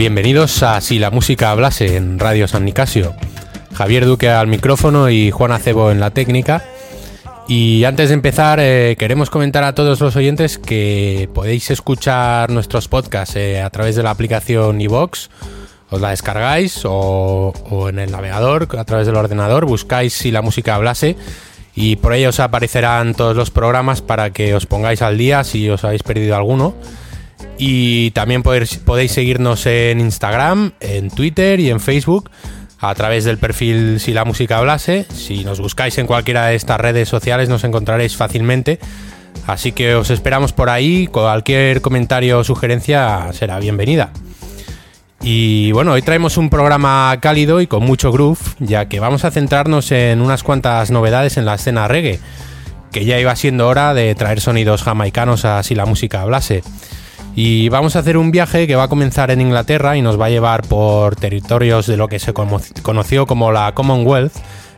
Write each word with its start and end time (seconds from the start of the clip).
Bienvenidos 0.00 0.62
a 0.62 0.80
Si 0.80 0.98
la 0.98 1.10
música 1.10 1.50
hablase 1.50 1.98
en 1.98 2.18
Radio 2.18 2.48
San 2.48 2.64
Nicasio. 2.64 3.14
Javier 3.74 4.06
Duque 4.06 4.30
al 4.30 4.46
micrófono 4.46 5.10
y 5.10 5.30
Juan 5.30 5.52
Acebo 5.52 5.90
en 5.90 6.00
la 6.00 6.08
técnica. 6.08 6.64
Y 7.46 7.84
antes 7.84 8.08
de 8.08 8.14
empezar, 8.14 8.60
eh, 8.62 8.96
queremos 8.98 9.28
comentar 9.28 9.62
a 9.62 9.74
todos 9.74 10.00
los 10.00 10.16
oyentes 10.16 10.56
que 10.56 11.28
podéis 11.34 11.70
escuchar 11.70 12.48
nuestros 12.48 12.88
podcasts 12.88 13.36
eh, 13.36 13.60
a 13.60 13.68
través 13.68 13.94
de 13.94 14.02
la 14.02 14.10
aplicación 14.10 14.80
iVox. 14.80 15.28
Os 15.90 16.00
la 16.00 16.08
descargáis 16.08 16.80
o, 16.86 17.52
o, 17.68 17.88
en 17.90 17.98
el 17.98 18.10
navegador, 18.10 18.68
a 18.78 18.84
través 18.84 19.06
del 19.06 19.16
ordenador, 19.16 19.66
buscáis 19.66 20.14
si 20.14 20.30
la 20.30 20.40
música 20.40 20.76
hablase 20.76 21.18
y 21.74 21.96
por 21.96 22.14
ello 22.14 22.30
os 22.30 22.40
aparecerán 22.40 23.14
todos 23.14 23.36
los 23.36 23.50
programas 23.50 24.00
para 24.00 24.30
que 24.30 24.54
os 24.54 24.64
pongáis 24.64 25.02
al 25.02 25.18
día 25.18 25.44
si 25.44 25.68
os 25.68 25.84
habéis 25.84 26.04
perdido 26.04 26.36
alguno. 26.36 26.74
Y 27.58 28.10
también 28.12 28.42
podéis, 28.42 28.80
seguirnos 29.12 29.66
en 29.66 30.00
Instagram, 30.00 30.72
en 30.80 31.10
Twitter 31.10 31.60
y 31.60 31.70
en 31.70 31.80
Facebook 31.80 32.30
a 32.78 32.94
través 32.94 33.24
del 33.24 33.36
perfil 33.36 34.00
Si 34.00 34.12
la 34.12 34.24
música 34.24 34.58
hablase. 34.58 35.06
Si 35.12 35.44
nos 35.44 35.60
buscáis 35.60 35.98
en 35.98 36.06
cualquiera 36.06 36.46
de 36.46 36.54
estas 36.54 36.80
redes 36.80 37.08
sociales 37.08 37.48
nos 37.48 37.64
encontraréis 37.64 38.16
fácilmente. 38.16 38.78
Así 39.46 39.72
que 39.72 39.94
os 39.94 40.10
esperamos 40.10 40.52
por 40.52 40.70
ahí. 40.70 41.06
Cualquier 41.06 41.80
comentario 41.80 42.38
o 42.38 42.44
sugerencia 42.44 43.28
será 43.32 43.58
bienvenida. 43.58 44.10
Y 45.22 45.70
bueno, 45.72 45.92
hoy 45.92 46.02
traemos 46.02 46.38
un 46.38 46.48
programa 46.48 47.14
cálido 47.20 47.60
y 47.60 47.66
con 47.66 47.84
mucho 47.84 48.10
groove, 48.10 48.40
ya 48.58 48.88
que 48.88 49.00
vamos 49.00 49.26
a 49.26 49.30
centrarnos 49.30 49.92
en 49.92 50.22
unas 50.22 50.42
cuantas 50.42 50.90
novedades 50.90 51.36
en 51.36 51.44
la 51.44 51.56
escena 51.56 51.88
reggae, 51.88 52.18
que 52.90 53.04
ya 53.04 53.20
iba 53.20 53.36
siendo 53.36 53.68
hora 53.68 53.92
de 53.92 54.14
traer 54.14 54.40
sonidos 54.40 54.82
jamaicanos 54.82 55.44
a 55.44 55.62
Si 55.62 55.74
la 55.74 55.84
música 55.84 56.22
hablase. 56.22 56.62
Y 57.34 57.68
vamos 57.68 57.94
a 57.94 58.00
hacer 58.00 58.16
un 58.16 58.32
viaje 58.32 58.66
que 58.66 58.74
va 58.74 58.84
a 58.84 58.88
comenzar 58.88 59.30
en 59.30 59.40
Inglaterra 59.40 59.96
y 59.96 60.02
nos 60.02 60.20
va 60.20 60.26
a 60.26 60.30
llevar 60.30 60.62
por 60.62 61.16
territorios 61.16 61.86
de 61.86 61.96
lo 61.96 62.08
que 62.08 62.18
se 62.18 62.32
conoció 62.34 63.26
como 63.26 63.52
la 63.52 63.72
Commonwealth, 63.72 64.32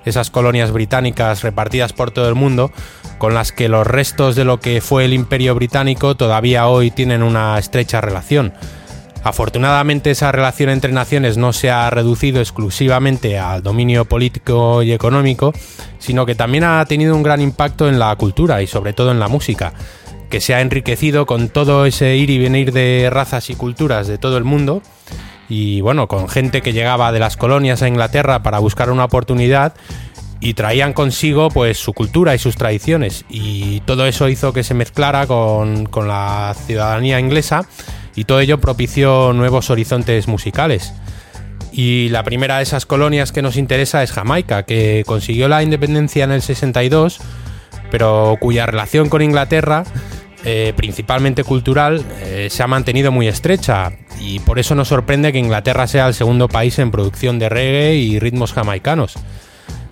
esas 0.05 0.31
colonias 0.31 0.71
británicas 0.71 1.43
repartidas 1.43 1.93
por 1.93 2.11
todo 2.11 2.29
el 2.29 2.35
mundo, 2.35 2.71
con 3.19 3.35
las 3.35 3.53
que 3.53 3.69
los 3.69 3.87
restos 3.87 4.37
de 4.37 4.45
lo 4.45 4.61
que 4.61 4.81
fue 4.81 5.07
el 5.07 5.15
imperio 5.15 5.55
británico 5.55 6.15
todavía 6.15 6.67
hoy 6.67 6.91
tienen 6.91 7.23
una 7.23 7.59
estrecha 7.59 8.01
relación. 8.01 8.53
Afortunadamente 9.25 10.11
esa 10.11 10.33
relación 10.33 10.69
entre 10.71 10.93
naciones 10.93 11.37
no 11.37 11.53
se 11.53 11.71
ha 11.71 11.89
reducido 11.91 12.41
exclusivamente 12.41 13.39
al 13.39 13.63
dominio 13.63 14.05
político 14.05 14.83
y 14.83 14.93
económico, 14.93 15.53
sino 16.01 16.27
que 16.27 16.35
también 16.35 16.65
ha 16.65 16.85
tenido 16.87 17.15
un 17.15 17.23
gran 17.23 17.41
impacto 17.41 17.89
en 17.89 18.01
la 18.01 18.15
cultura 18.17 18.61
y 18.63 18.67
sobre 18.67 18.93
todo 18.93 19.13
en 19.13 19.21
la 19.21 19.29
música 19.29 19.73
que 20.33 20.41
se 20.41 20.55
ha 20.55 20.63
enriquecido 20.63 21.27
con 21.27 21.51
todo 21.51 21.85
ese 21.85 22.17
ir 22.17 22.31
y 22.31 22.39
venir 22.39 22.73
de 22.73 23.11
razas 23.11 23.51
y 23.51 23.55
culturas 23.55 24.09
de 24.09 24.17
todo 24.17 24.39
el 24.39 24.45
mundo 24.45 24.81
y 25.47 25.83
bueno, 25.83 26.09
con 26.09 26.27
gente 26.27 26.63
que 26.63 26.73
llegaba 26.73 27.13
de 27.13 27.19
las 27.19 27.37
colonias 27.37 27.83
a 27.83 27.89
Inglaterra 27.89 28.43
para 28.43 28.59
buscar 28.59 28.91
una 28.91 29.05
oportunidad 29.05 29.75
y 30.41 30.55
traían 30.55 30.95
consigo 30.95 31.51
pues 31.51 31.77
su 31.77 31.93
cultura 31.93 32.35
y 32.35 32.39
sus 32.39 32.57
tradiciones 32.57 33.27
y 33.29 33.81
todo 33.81 34.07
eso 34.07 34.31
hizo 34.31 34.55
que 34.55 34.63
se 34.63 34.73
mezclara 34.73 35.27
con, 35.27 35.85
con 35.85 36.09
la 36.09 36.57
ciudadanía 36.65 37.21
inglesa 37.21 37.67
y 38.17 38.25
todo 38.25 38.41
ello 38.41 38.59
propició 38.59 39.35
nuevos 39.35 39.69
horizontes 39.69 40.29
musicales. 40.29 40.95
Y 41.73 42.09
la 42.09 42.23
primera 42.23 42.57
de 42.57 42.63
esas 42.63 42.87
colonias 42.87 43.33
que 43.33 43.43
nos 43.43 43.59
interesa 43.59 44.03
es 44.03 44.13
Jamaica, 44.13 44.63
que 44.63 45.05
consiguió 45.07 45.49
la 45.49 45.63
independencia 45.63 46.25
en 46.25 46.33
el 46.33 46.41
62, 46.41 47.21
pero 47.91 48.39
cuya 48.41 48.65
relación 48.65 49.11
con 49.11 49.21
Inglaterra 49.21 49.85
eh, 50.45 50.73
principalmente 50.77 51.45
cultural, 51.45 52.05
eh, 52.21 52.49
se 52.51 52.63
ha 52.63 52.67
mantenido 52.67 53.13
muy 53.13 53.29
estrecha 53.29 53.93
y 54.21 54.41
por 54.41 54.59
eso 54.59 54.75
nos 54.75 54.89
sorprende 54.89 55.33
que 55.33 55.39
Inglaterra 55.39 55.87
sea 55.87 56.09
el 56.09 56.15
segundo 56.15 56.49
país 56.49 56.79
en 56.79 56.91
producción 56.91 57.39
de 57.39 57.49
reggae 57.49 57.95
y 57.95 58.19
ritmos 58.19 58.53
jamaicanos. 58.53 59.15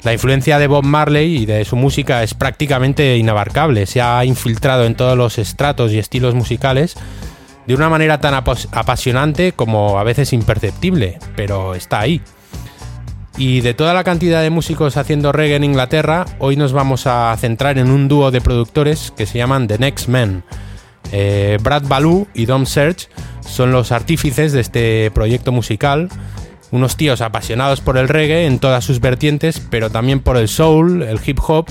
La 0.03 0.13
influencia 0.13 0.59
de 0.59 0.67
Bob 0.67 0.85
Marley 0.85 1.37
y 1.37 1.47
de 1.47 1.65
su 1.65 1.77
música 1.77 2.23
es 2.23 2.35
prácticamente 2.35 3.17
inabarcable, 3.17 3.87
se 3.87 4.01
ha 4.01 4.25
infiltrado 4.25 4.87
en 4.87 4.95
todos 4.95 5.17
los 5.17 5.39
estratos 5.39 5.93
y 5.93 5.99
estilos 5.99 6.35
musicales 6.35 6.97
de 7.67 7.75
una 7.75 7.89
manera 7.89 8.21
tan 8.21 8.35
apasionante 8.35 9.53
como 9.53 9.99
a 9.99 10.05
veces 10.05 10.33
imperceptible, 10.33 11.19
pero 11.37 11.75
está 11.75 12.01
ahí. 12.01 12.21
Y 13.37 13.61
de 13.61 13.75
toda 13.75 13.95
la 13.95 14.05
cantidad 14.05 14.43
de 14.43 14.51
músicos 14.51 14.97
haciendo 14.97 15.33
reggae 15.33 15.57
en 15.57 15.65
Inglaterra, 15.65 16.27
hoy 16.39 16.57
nos 16.57 16.73
vamos 16.73 17.07
a 17.07 17.35
centrar 17.39 17.79
en 17.79 17.91
un 17.91 18.09
dúo 18.09 18.31
de 18.31 18.41
productores 18.41 19.13
que 19.17 19.27
se 19.27 19.39
llaman 19.39 19.67
The 19.67 19.79
Next 19.79 20.09
Men. 20.09 20.43
Eh, 21.13 21.59
Brad 21.63 21.85
Baloo 21.85 22.29
y 22.35 22.47
Dom 22.47 22.67
Serge 22.67 23.09
son 23.41 23.73
los 23.73 23.93
artífices 23.93 24.53
de 24.53 24.61
este 24.61 25.11
proyecto 25.13 25.53
musical, 25.53 26.09
unos 26.71 26.97
tíos 26.97 27.21
apasionados 27.21 27.81
por 27.81 27.99
el 27.99 28.09
reggae 28.09 28.47
en 28.47 28.59
todas 28.59 28.85
sus 28.85 29.01
vertientes, 29.01 29.61
pero 29.71 29.91
también 29.91 30.21
por 30.21 30.37
el 30.37 30.49
soul, 30.49 31.03
el 31.03 31.19
hip 31.25 31.39
hop 31.47 31.67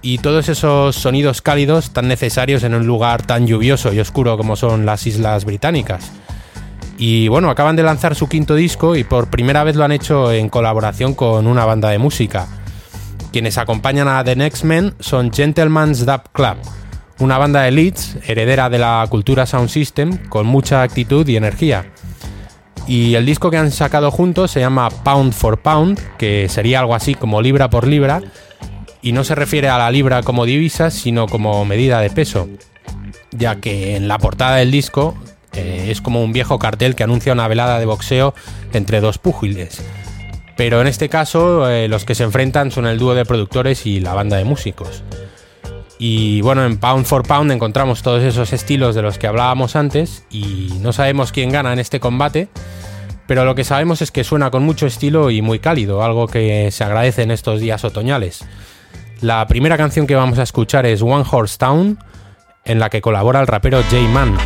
y 0.00 0.18
todos 0.18 0.48
esos 0.48 0.94
sonidos 0.94 1.42
cálidos 1.42 1.92
tan 1.92 2.06
necesarios 2.06 2.62
en 2.62 2.74
un 2.74 2.86
lugar 2.86 3.26
tan 3.26 3.46
lluvioso 3.46 3.92
y 3.92 4.00
oscuro 4.00 4.36
como 4.36 4.56
son 4.56 4.86
las 4.86 5.06
Islas 5.06 5.44
Británicas. 5.44 6.12
Y 6.98 7.28
bueno, 7.28 7.48
acaban 7.48 7.76
de 7.76 7.84
lanzar 7.84 8.16
su 8.16 8.28
quinto 8.28 8.56
disco 8.56 8.96
y 8.96 9.04
por 9.04 9.30
primera 9.30 9.62
vez 9.62 9.76
lo 9.76 9.84
han 9.84 9.92
hecho 9.92 10.32
en 10.32 10.48
colaboración 10.48 11.14
con 11.14 11.46
una 11.46 11.64
banda 11.64 11.90
de 11.90 11.98
música. 11.98 12.48
Quienes 13.32 13.56
acompañan 13.56 14.08
a 14.08 14.24
The 14.24 14.34
Next 14.34 14.64
Men 14.64 14.94
son 14.98 15.32
Gentleman's 15.32 16.04
Dub 16.04 16.22
Club, 16.32 16.56
una 17.20 17.38
banda 17.38 17.62
de 17.62 17.70
Leeds, 17.70 18.18
heredera 18.26 18.68
de 18.68 18.78
la 18.78 19.06
cultura 19.08 19.46
Sound 19.46 19.68
System, 19.68 20.28
con 20.28 20.46
mucha 20.46 20.82
actitud 20.82 21.26
y 21.28 21.36
energía. 21.36 21.92
Y 22.88 23.14
el 23.14 23.26
disco 23.26 23.50
que 23.50 23.58
han 23.58 23.70
sacado 23.70 24.10
juntos 24.10 24.50
se 24.50 24.60
llama 24.60 24.88
Pound 24.90 25.34
for 25.34 25.60
Pound, 25.60 26.00
que 26.16 26.48
sería 26.48 26.80
algo 26.80 26.96
así 26.96 27.14
como 27.14 27.42
libra 27.42 27.70
por 27.70 27.86
libra, 27.86 28.22
y 29.02 29.12
no 29.12 29.22
se 29.22 29.36
refiere 29.36 29.68
a 29.68 29.78
la 29.78 29.90
libra 29.92 30.24
como 30.24 30.46
divisa, 30.46 30.90
sino 30.90 31.26
como 31.26 31.64
medida 31.64 32.00
de 32.00 32.10
peso, 32.10 32.48
ya 33.30 33.56
que 33.56 33.94
en 33.94 34.08
la 34.08 34.18
portada 34.18 34.56
del 34.56 34.72
disco 34.72 35.14
es 35.90 36.00
como 36.00 36.22
un 36.22 36.32
viejo 36.32 36.58
cartel 36.58 36.94
que 36.94 37.04
anuncia 37.04 37.32
una 37.32 37.48
velada 37.48 37.78
de 37.78 37.86
boxeo 37.86 38.34
entre 38.72 39.00
dos 39.00 39.18
púgiles. 39.18 39.82
Pero 40.56 40.80
en 40.80 40.88
este 40.88 41.08
caso 41.08 41.70
eh, 41.70 41.88
los 41.88 42.04
que 42.04 42.14
se 42.14 42.24
enfrentan 42.24 42.70
son 42.70 42.86
el 42.86 42.98
dúo 42.98 43.14
de 43.14 43.24
productores 43.24 43.86
y 43.86 44.00
la 44.00 44.14
banda 44.14 44.36
de 44.36 44.44
músicos. 44.44 45.04
Y 45.98 46.40
bueno, 46.42 46.64
en 46.64 46.78
Pound 46.78 47.06
for 47.06 47.24
Pound 47.24 47.50
encontramos 47.50 48.02
todos 48.02 48.22
esos 48.22 48.52
estilos 48.52 48.94
de 48.94 49.02
los 49.02 49.18
que 49.18 49.26
hablábamos 49.26 49.74
antes 49.74 50.24
y 50.30 50.70
no 50.80 50.92
sabemos 50.92 51.32
quién 51.32 51.50
gana 51.50 51.72
en 51.72 51.80
este 51.80 51.98
combate, 51.98 52.48
pero 53.26 53.44
lo 53.44 53.54
que 53.54 53.64
sabemos 53.64 54.00
es 54.00 54.10
que 54.10 54.24
suena 54.24 54.50
con 54.50 54.62
mucho 54.62 54.86
estilo 54.86 55.30
y 55.30 55.42
muy 55.42 55.58
cálido, 55.58 56.02
algo 56.02 56.28
que 56.28 56.70
se 56.70 56.84
agradece 56.84 57.22
en 57.22 57.32
estos 57.32 57.60
días 57.60 57.84
otoñales. 57.84 58.44
La 59.20 59.46
primera 59.48 59.76
canción 59.76 60.06
que 60.06 60.14
vamos 60.14 60.38
a 60.38 60.44
escuchar 60.44 60.86
es 60.86 61.02
One 61.02 61.24
Horse 61.28 61.58
Town, 61.58 61.98
en 62.64 62.78
la 62.78 62.90
que 62.90 63.00
colabora 63.00 63.40
el 63.40 63.48
rapero 63.48 63.82
J-Man. 63.90 64.36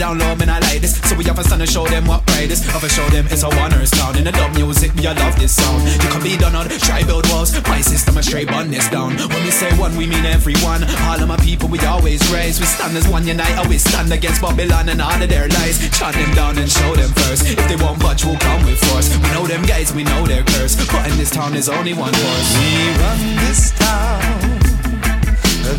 down 0.00 0.16
low, 0.18 0.34
man, 0.34 0.48
I 0.48 0.58
like 0.64 0.80
this. 0.80 0.96
So 1.04 1.14
we 1.14 1.24
have 1.28 1.38
a 1.38 1.44
stand 1.44 1.60
and 1.60 1.70
show 1.70 1.84
them 1.84 2.06
what 2.06 2.24
pride 2.24 2.50
is. 2.50 2.64
Have 2.72 2.82
a 2.82 2.88
show 2.88 3.04
them 3.12 3.26
it's 3.28 3.44
a 3.44 3.50
one 3.52 3.68
earth 3.76 3.92
sound. 3.92 4.16
In 4.16 4.24
the 4.24 4.32
dub 4.32 4.56
music, 4.56 4.96
we 4.96 5.06
I 5.06 5.12
love 5.12 5.36
this 5.38 5.52
sound. 5.52 5.84
You 5.84 6.08
can 6.08 6.22
be 6.22 6.38
done 6.40 6.56
on 6.56 6.66
try 6.88 7.04
build 7.04 7.28
walls. 7.28 7.52
My 7.68 7.82
system 7.82 8.16
a 8.16 8.22
straight 8.22 8.48
bun 8.48 8.70
this 8.70 8.88
down. 8.88 9.12
When 9.20 9.42
we 9.44 9.52
say 9.52 9.68
one, 9.76 9.94
we 10.00 10.06
mean 10.06 10.24
everyone. 10.24 10.88
All 11.04 11.20
of 11.20 11.28
my 11.28 11.36
people, 11.44 11.68
we 11.68 11.78
always 11.84 12.24
raise. 12.32 12.58
We 12.58 12.64
stand 12.64 12.96
as 12.96 13.06
one 13.08 13.26
unite, 13.26 13.52
and 13.60 13.68
we 13.68 13.76
stand 13.76 14.10
against 14.10 14.40
Babylon 14.40 14.88
and 14.88 15.02
all 15.02 15.20
of 15.20 15.28
their 15.28 15.48
lies. 15.48 15.76
Shut 15.92 16.14
them 16.14 16.32
down 16.32 16.56
and 16.56 16.70
show 16.70 16.96
them 16.96 17.12
first. 17.20 17.44
If 17.44 17.68
they 17.68 17.76
won't 17.76 18.00
budge, 18.00 18.24
we'll 18.24 18.40
come 18.40 18.64
with 18.64 18.80
force. 18.88 19.12
We 19.20 19.28
know 19.36 19.46
them 19.46 19.62
guys, 19.68 19.92
we 19.92 20.04
know 20.04 20.24
their 20.24 20.44
curse. 20.44 20.80
But 20.80 21.12
in 21.12 21.18
this 21.18 21.30
town, 21.30 21.52
there's 21.52 21.68
only 21.68 21.92
one 21.92 22.14
horse. 22.16 22.50
We 22.56 22.72
run 23.04 23.20
this 23.44 23.76
town, 23.76 24.48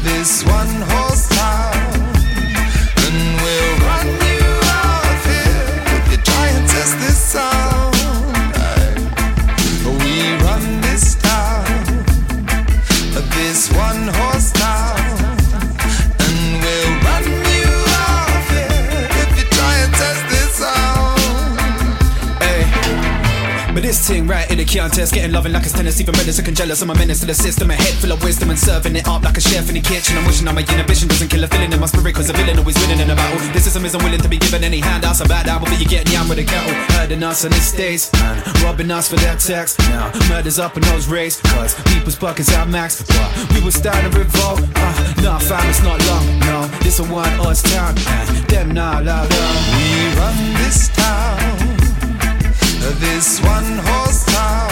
this 0.05 0.45
one 0.45 0.69
horse 0.93 1.27
town. 1.29 1.60
Ting 24.01 24.27
right 24.27 24.49
in 24.51 24.57
the 24.57 24.65
contest. 24.65 25.13
Getting 25.13 25.31
loving 25.31 25.53
like 25.53 25.65
it's 25.65 25.77
even 26.01 26.13
better, 26.13 26.31
sick 26.33 26.47
and 26.47 26.57
jealous. 26.57 26.81
I'm 26.81 26.89
a 26.89 26.95
menace 26.95 27.19
to 27.21 27.25
the 27.25 27.33
system, 27.33 27.69
a 27.69 27.75
head 27.75 27.93
full 28.01 28.11
of 28.11 28.23
wisdom 28.23 28.49
and 28.49 28.59
serving 28.59 28.95
it 28.95 29.07
up 29.07 29.21
like 29.23 29.37
a 29.37 29.41
chef 29.41 29.69
in 29.69 29.75
the 29.75 29.81
kitchen. 29.81 30.17
I'm 30.17 30.25
wishing 30.25 30.47
on 30.47 30.55
my 30.55 30.61
inhibition 30.61 31.07
doesn't 31.07 31.29
kill 31.29 31.43
a 31.43 31.47
feeling 31.47 31.71
in 31.71 31.79
my 31.79 31.85
spirit, 31.85 32.15
cause 32.15 32.29
a 32.29 32.33
villain 32.33 32.57
always 32.57 32.77
winning 32.81 32.99
in 32.99 33.09
a 33.09 33.15
battle. 33.15 33.39
This 33.53 33.65
system 33.65 33.85
isn't 33.85 34.03
willing 34.03 34.21
to 34.21 34.29
be 34.29 34.37
given 34.37 34.63
any 34.63 34.79
handouts. 34.79 35.21
A 35.21 35.25
bad 35.25 35.47
album, 35.47 35.69
but 35.69 35.79
you 35.79 35.85
get 35.85 36.09
yam 36.11 36.27
with 36.27 36.39
a 36.39 36.43
kettle. 36.43 36.73
Hurting 36.95 37.23
us 37.23 37.45
on 37.45 37.51
these 37.51 37.71
days, 37.71 38.11
man. 38.13 38.41
Robbing 38.63 38.91
us 38.91 39.09
for 39.09 39.17
their 39.17 39.37
tax. 39.37 39.77
Now, 39.89 40.11
murder's 40.29 40.59
up 40.59 40.75
in 40.77 40.83
those 40.83 41.07
rays, 41.07 41.39
cause 41.53 41.75
people's 41.85 42.15
buckets 42.15 42.51
out 42.53 42.67
max. 42.69 43.03
But 43.03 43.53
we 43.53 43.61
will 43.61 43.71
start 43.71 44.03
a 44.03 44.09
revolt. 44.09 44.61
Uh, 44.75 45.13
nah, 45.21 45.39
fam, 45.39 45.69
it's 45.69 45.83
not 45.83 45.99
long. 46.07 46.25
No, 46.39 46.67
this 46.81 46.99
a 46.99 47.03
one 47.05 47.29
us 47.45 47.61
town. 47.61 47.95
And 48.07 48.47
them 48.47 48.71
not 48.71 49.03
allowed. 49.03 49.29
We 49.29 50.17
run 50.17 50.37
this 50.59 50.89
town, 50.89 51.70
this 52.89 53.39
one 53.41 53.77
horse 53.77 54.23
town, 54.25 54.70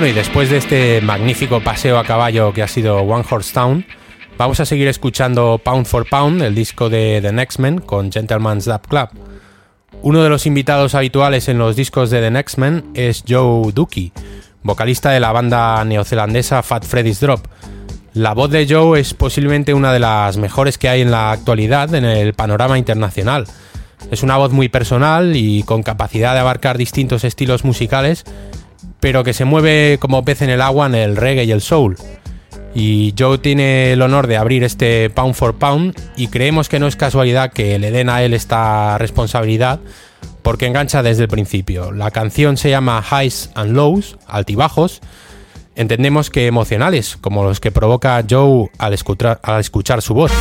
Bueno, 0.00 0.14
y 0.14 0.16
después 0.16 0.48
de 0.48 0.56
este 0.56 1.02
magnífico 1.02 1.60
paseo 1.60 1.98
a 1.98 2.04
caballo 2.04 2.54
que 2.54 2.62
ha 2.62 2.68
sido 2.68 3.00
One 3.00 3.22
Horse 3.28 3.52
Town, 3.52 3.84
vamos 4.38 4.58
a 4.58 4.64
seguir 4.64 4.88
escuchando 4.88 5.60
Pound 5.62 5.84
for 5.84 6.08
Pound, 6.08 6.40
el 6.40 6.54
disco 6.54 6.88
de 6.88 7.18
The 7.20 7.30
Next 7.32 7.58
Men 7.58 7.80
con 7.80 8.10
Gentleman's 8.10 8.64
Dub 8.64 8.80
Club. 8.88 9.10
Uno 10.00 10.22
de 10.22 10.30
los 10.30 10.46
invitados 10.46 10.94
habituales 10.94 11.50
en 11.50 11.58
los 11.58 11.76
discos 11.76 12.08
de 12.08 12.22
The 12.22 12.30
Next 12.30 12.56
Men 12.56 12.86
es 12.94 13.24
Joe 13.28 13.72
Dookie, 13.74 14.14
vocalista 14.62 15.10
de 15.10 15.20
la 15.20 15.32
banda 15.32 15.84
neozelandesa 15.84 16.62
Fat 16.62 16.86
Freddy's 16.86 17.20
Drop. 17.20 17.46
La 18.14 18.32
voz 18.32 18.50
de 18.50 18.66
Joe 18.66 18.98
es 18.98 19.12
posiblemente 19.12 19.74
una 19.74 19.92
de 19.92 20.00
las 20.00 20.38
mejores 20.38 20.78
que 20.78 20.88
hay 20.88 21.02
en 21.02 21.10
la 21.10 21.30
actualidad 21.30 21.94
en 21.94 22.06
el 22.06 22.32
panorama 22.32 22.78
internacional. 22.78 23.44
Es 24.10 24.22
una 24.22 24.38
voz 24.38 24.50
muy 24.50 24.70
personal 24.70 25.36
y 25.36 25.62
con 25.62 25.82
capacidad 25.82 26.32
de 26.32 26.40
abarcar 26.40 26.78
distintos 26.78 27.22
estilos 27.22 27.66
musicales 27.66 28.24
pero 29.00 29.24
que 29.24 29.32
se 29.32 29.44
mueve 29.44 29.98
como 30.00 30.24
pez 30.24 30.42
en 30.42 30.50
el 30.50 30.60
agua 30.60 30.86
en 30.86 30.94
el 30.94 31.16
reggae 31.16 31.44
y 31.44 31.52
el 31.52 31.60
soul. 31.60 31.96
Y 32.74 33.14
Joe 33.18 33.38
tiene 33.38 33.92
el 33.92 34.02
honor 34.02 34.26
de 34.26 34.36
abrir 34.36 34.62
este 34.62 35.10
Pound 35.10 35.34
for 35.34 35.56
Pound 35.56 35.98
y 36.16 36.28
creemos 36.28 36.68
que 36.68 36.78
no 36.78 36.86
es 36.86 36.94
casualidad 36.94 37.52
que 37.52 37.78
le 37.78 37.90
den 37.90 38.08
a 38.08 38.22
él 38.22 38.32
esta 38.32 38.96
responsabilidad 38.98 39.80
porque 40.42 40.66
engancha 40.66 41.02
desde 41.02 41.24
el 41.24 41.28
principio. 41.28 41.92
La 41.92 42.10
canción 42.10 42.56
se 42.56 42.70
llama 42.70 43.02
Highs 43.02 43.50
and 43.54 43.72
Lows, 43.72 44.18
altibajos. 44.26 45.00
Entendemos 45.74 46.30
que 46.30 46.46
emocionales, 46.46 47.16
como 47.16 47.44
los 47.44 47.60
que 47.60 47.70
provoca 47.70 48.22
Joe 48.28 48.70
al 48.78 48.92
escuchar, 48.92 49.40
al 49.42 49.60
escuchar 49.60 50.02
su 50.02 50.14
voz. 50.14 50.32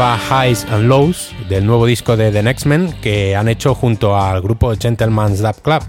Highs 0.00 0.64
and 0.70 0.88
Lows, 0.88 1.34
del 1.50 1.66
nuevo 1.66 1.84
disco 1.84 2.16
de 2.16 2.30
The 2.32 2.42
Next 2.42 2.64
Men 2.64 2.90
que 3.02 3.36
han 3.36 3.48
hecho 3.48 3.74
junto 3.74 4.16
al 4.16 4.40
grupo 4.40 4.72
Gentleman's 4.74 5.40
Dub 5.40 5.60
Club, 5.60 5.82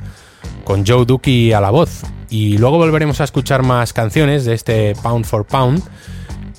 con 0.65 0.86
Joe 0.86 1.06
Dookie 1.06 1.53
a 1.53 1.62
la 1.62 1.70
voz. 1.70 2.01
Y 2.30 2.58
luego 2.58 2.77
volveremos 2.77 3.22
a 3.22 3.24
escuchar 3.24 3.63
más 3.63 3.94
canciones 3.94 4.44
de 4.44 4.53
este 4.53 4.96
Pound 5.01 5.24
for 5.24 5.46
Pound, 5.46 5.82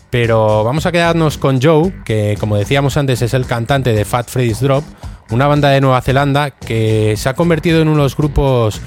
pero 0.09 0.65
vamos 0.65 0.87
a 0.87 0.93
quedarnos 0.93 1.37
con 1.37 1.61
Joe, 1.61 1.93
que 2.07 2.39
como 2.41 2.57
decíamos 2.57 2.97
antes 2.97 3.21
es 3.21 3.35
el 3.35 3.45
cantante 3.45 3.93
de 3.93 4.07
Fat 4.07 4.29
Freddy's 4.29 4.61
Drop, 4.61 4.85
una 5.31 5.47
banda 5.47 5.69
de 5.69 5.83
Nueva 5.83 6.01
Zelanda 6.01 6.53
que 6.53 7.15
se 7.19 7.29
ha 7.29 7.35
convertido 7.35 7.83
en 7.83 7.89
uno 7.89 7.99
de 7.99 8.05
los 8.05 8.17
grupos 8.17 8.81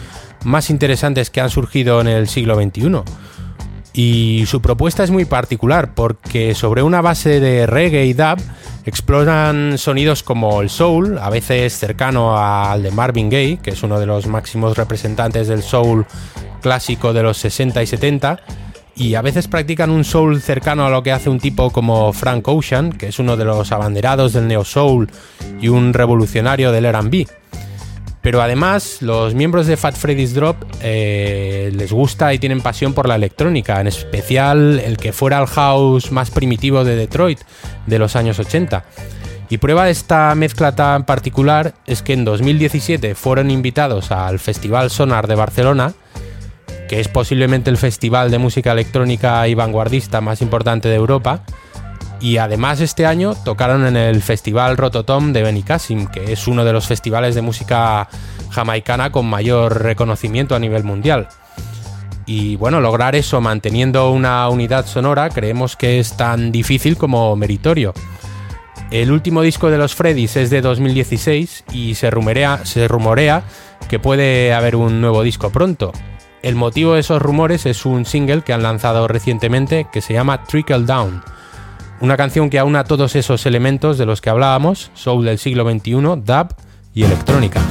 más 0.44 0.72
interesantes 0.72 1.30
que 1.30 1.40
han 1.40 1.52
surgido 1.52 2.02
en 2.02 2.08
el 2.08 2.28
siglo 2.28 2.56
XXI. 2.56 3.04
Y 3.98 4.44
su 4.46 4.62
propuesta 4.62 5.06
es 5.06 5.10
muy 5.10 5.24
particular 5.24 5.94
porque 5.96 6.54
sobre 6.54 6.84
una 6.84 7.00
base 7.00 7.40
de 7.40 7.66
reggae 7.66 8.06
y 8.06 8.12
dub 8.12 8.38
exploran 8.86 9.78
sonidos 9.78 10.22
como 10.22 10.62
el 10.62 10.70
soul, 10.70 11.18
a 11.18 11.30
veces 11.30 11.72
cercano 11.72 12.38
al 12.38 12.84
de 12.84 12.92
Marvin 12.92 13.30
Gaye, 13.30 13.60
que 13.64 13.70
es 13.70 13.84
uno 13.84 13.98
de 13.98 14.06
los 14.06 14.28
máximos 14.28 14.76
representantes 14.76 15.48
del 15.48 15.64
soul 15.64 16.06
clásico 16.62 17.14
de 17.14 17.24
los 17.24 17.38
60 17.38 17.82
y 17.84 17.88
70, 17.88 18.40
y 18.98 19.16
a 19.16 19.22
veces 19.22 19.48
practican 19.48 19.90
un 19.90 20.04
soul 20.04 20.42
cercano 20.42 20.86
a 20.86 20.90
lo 20.90 21.02
que 21.02 21.14
hace 21.14 21.30
un 21.30 21.40
tipo 21.40 21.70
como 21.70 22.12
Frank 22.12 22.46
Ocean, 22.50 22.92
que 22.92 23.08
es 23.08 23.20
uno 23.20 23.38
de 23.38 23.46
los 23.46 23.72
abanderados 23.72 24.34
del 24.34 24.50
neo 24.50 24.66
soul 24.66 25.10
y 25.62 25.70
un 25.70 25.94
revolucionario 25.94 26.74
del 26.74 26.86
R&B. 26.86 27.28
Pero 28.26 28.42
además, 28.42 29.04
los 29.04 29.36
miembros 29.36 29.68
de 29.68 29.78
Fat 29.78 29.96
Freddy's 29.96 30.34
Drop 30.34 30.58
eh, 30.82 31.70
les 31.76 31.92
gusta 31.92 32.34
y 32.34 32.40
tienen 32.40 32.60
pasión 32.60 32.96
por 32.96 33.08
la 33.08 33.14
electrónica, 33.14 33.80
en 33.80 33.86
especial 33.86 34.82
el 34.84 34.98
que 34.98 35.14
fuera 35.14 35.40
el 35.40 35.46
house 35.46 36.12
más 36.12 36.32
primitivo 36.32 36.84
de 36.84 36.96
Detroit 36.96 37.38
de 37.86 38.00
los 38.00 38.16
años 38.16 38.40
80. 38.40 38.84
Y 39.52 39.60
prueba 39.60 39.86
de 39.86 39.92
esta 39.92 40.34
mezcla 40.34 40.76
tan 40.76 41.06
particular 41.06 41.76
es 41.86 42.02
que 42.02 42.14
en 42.14 42.26
2017 42.26 43.14
fueron 43.14 43.52
invitados 43.52 44.12
al 44.12 44.40
Festival 44.40 44.90
Sonar 44.90 45.28
de 45.28 45.36
Barcelona, 45.36 45.94
que 46.90 47.02
es 47.02 47.08
posiblemente 47.08 47.70
el 47.70 47.78
festival 47.78 48.32
de 48.32 48.40
música 48.40 48.72
electrónica 48.72 49.48
y 49.48 49.54
vanguardista 49.54 50.20
más 50.20 50.42
importante 50.42 50.90
de 50.90 50.96
Europa, 50.96 51.44
y 52.20 52.38
además 52.38 52.82
este 52.82 53.06
año 53.06 53.36
tocaron 53.36 53.86
en 53.86 53.98
el 53.98 54.22
Festival 54.22 54.78
Rototom 54.78 55.34
de 55.34 55.44
Benicassim, 55.44 56.08
que 56.08 56.32
es 56.32 56.48
uno 56.48 56.66
de 56.66 56.74
los 56.74 56.88
festivales 56.88 57.36
de 57.36 57.42
música 57.42 58.08
jamaicana 58.50 59.12
con 59.12 59.26
mayor 59.26 59.84
reconocimiento 59.84 60.56
a 60.56 60.60
nivel 60.60 60.84
mundial. 60.84 61.28
Y 62.26 62.56
bueno, 62.56 62.82
lograr 62.82 63.16
eso 63.16 63.40
manteniendo 63.42 64.12
una 64.12 64.50
unidad 64.50 64.86
sonora 64.88 65.30
creemos 65.30 65.76
que 65.76 66.00
es 66.00 66.18
tan 66.18 66.52
difícil 66.52 66.98
como 66.98 67.36
meritorio. 67.36 67.94
El 68.92 69.12
último 69.12 69.42
disco 69.42 69.70
de 69.70 69.78
los 69.78 69.96
Freddys 69.96 70.36
es 70.38 70.50
de 70.50 70.62
2016 70.62 71.66
y 71.72 71.96
se 71.96 72.10
rumorea, 72.10 72.66
se 72.66 72.88
rumorea 72.88 73.44
que 73.90 74.00
puede 74.00 74.54
haber 74.54 74.76
un 74.76 75.02
nuevo 75.02 75.22
disco 75.22 75.50
pronto. 75.50 75.92
El 76.42 76.56
motivo 76.56 76.94
de 76.94 77.00
esos 77.00 77.22
rumores 77.22 77.66
es 77.66 77.86
un 77.86 78.06
single 78.06 78.42
que 78.42 78.54
han 78.54 78.64
lanzado 78.64 79.08
recientemente 79.08 79.88
que 79.92 80.02
se 80.02 80.14
llama 80.14 80.44
Trickle 80.44 80.86
Down 80.86 81.24
una 82.00 82.18
canción 82.18 82.50
que 82.50 82.60
aúna 82.60 82.84
todos 82.84 83.16
esos 83.16 83.46
elementos 83.46 83.98
de 83.98 84.06
los 84.06 84.22
que 84.22 84.30
hablábamos, 84.30 84.92
soul 84.94 85.26
del 85.26 85.38
siglo 85.38 85.70
XXI, 85.70 85.92
dub 85.94 86.48
y 86.94 87.04
electrónica. 87.04 87.62